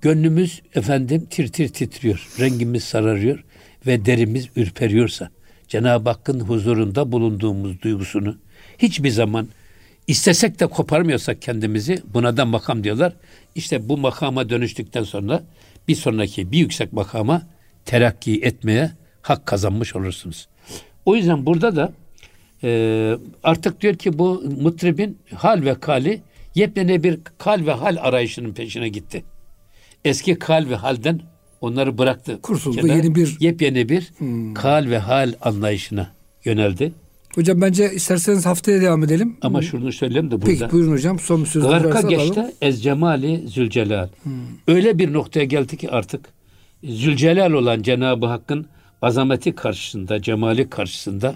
[0.00, 2.28] gönlümüz efendim tir tir titriyor.
[2.40, 3.44] Rengimiz sararıyor
[3.86, 5.30] ve derimiz ürperiyorsa,
[5.68, 8.36] Cenab-ı Hakk'ın huzurunda bulunduğumuz duygusunu
[8.78, 9.48] hiçbir zaman
[10.06, 13.12] istesek de koparmıyorsak kendimizi buna da makam diyorlar.
[13.54, 15.42] İşte bu makama dönüştükten sonra
[15.88, 17.42] bir sonraki bir yüksek makama
[17.84, 18.90] terakki etmeye
[19.22, 20.48] hak kazanmış olursunuz.
[21.04, 21.92] O yüzden burada da
[22.64, 26.20] e, artık diyor ki bu mutribin hal ve kali
[26.54, 29.24] yepyeni bir kal ve hal arayışının peşine gitti.
[30.04, 31.20] Eski kal ve halden
[31.60, 32.38] onları bıraktı.
[32.42, 34.12] Kurtuldu, Kenara, yeni bir- yepyeni bir
[34.54, 36.10] kal ve hal anlayışına
[36.44, 36.92] yöneldi.
[37.34, 39.36] Hocam bence isterseniz haftaya devam edelim.
[39.42, 40.46] Ama şunu söyleyeyim de burada.
[40.46, 41.18] Peki buyurun hocam.
[41.18, 42.18] Son bir söz Garka varsa alalım.
[42.18, 44.08] geçti ez cemali zülcelal.
[44.68, 46.24] Öyle bir noktaya geldi ki artık
[46.84, 48.66] zülcelal olan Cenab-ı Hakk'ın
[49.04, 51.34] azameti karşısında, cemali karşısında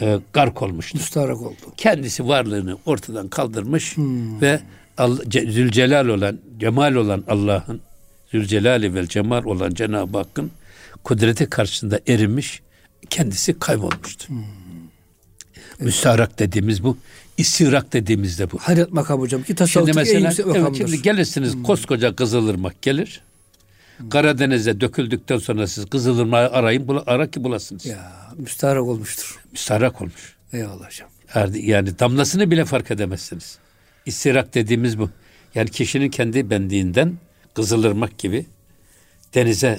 [0.00, 0.98] e, gark olmuştu.
[0.98, 1.54] Müstaharak oldu.
[1.76, 3.94] Kendisi varlığını ortadan kaldırmış
[4.40, 4.60] ve
[4.98, 7.80] Allah, Ce- Zülcelal olan, cemal olan Allah'ın,
[8.30, 10.50] Zülcelali vel cemal olan Cenab-ı Hakk'ın
[11.04, 12.62] kudreti karşısında erimiş,
[13.10, 14.32] kendisi kaybolmuştu.
[15.80, 16.96] Müstaharak dediğimiz bu,
[17.36, 18.58] istirak dediğimiz de bu.
[18.58, 20.78] Hayret makam hocam ki tasavvuftaki en yüksek evet, makamdır.
[20.78, 23.20] şimdi gelirsiniz koskoca Kızılırmak gelir.
[24.10, 27.86] Karadeniz'e döküldükten sonra siz Kızılırmak'ı arayın, bula, ara ki bulasınız.
[27.86, 29.40] Ya müstaharak olmuştur.
[29.52, 30.36] Müstaharak olmuş.
[30.52, 31.08] Eyvallah hocam.
[31.34, 33.58] Yani- Yani damlasını bile fark edemezsiniz.
[34.06, 35.10] İstirak dediğimiz bu.
[35.54, 37.18] Yani kişinin kendi benliğinden
[37.54, 38.46] Kızılırmak gibi
[39.34, 39.78] denize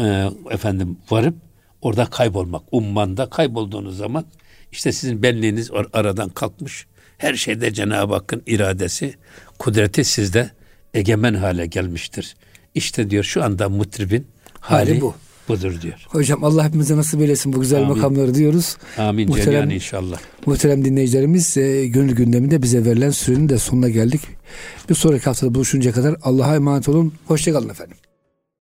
[0.00, 1.34] e, efendim varıp
[1.82, 2.62] orada kaybolmak.
[2.72, 4.24] Ummanda kaybolduğunuz zaman
[4.72, 6.86] işte sizin benliğiniz or- aradan kalkmış.
[7.18, 9.14] Her şeyde Cenab-ı Hakk'ın iradesi,
[9.58, 10.50] kudreti sizde
[10.94, 12.36] egemen hale gelmiştir.
[12.76, 14.26] İşte diyor şu anda mutribin
[14.60, 15.14] hali, Hali bu.
[15.48, 15.94] budur diyor.
[16.08, 17.96] Hocam Allah hepimize nasip eylesin bu güzel Amin.
[17.96, 18.76] makamları diyoruz.
[18.98, 20.18] Amin Muhterem- inşallah.
[20.46, 24.20] Muhterem dinleyicilerimiz e, gönül gündeminde bize verilen sürenin de sonuna geldik.
[24.90, 27.12] Bir sonraki haftada buluşuncaya kadar Allah'a emanet olun.
[27.26, 27.96] Hoşçakalın efendim.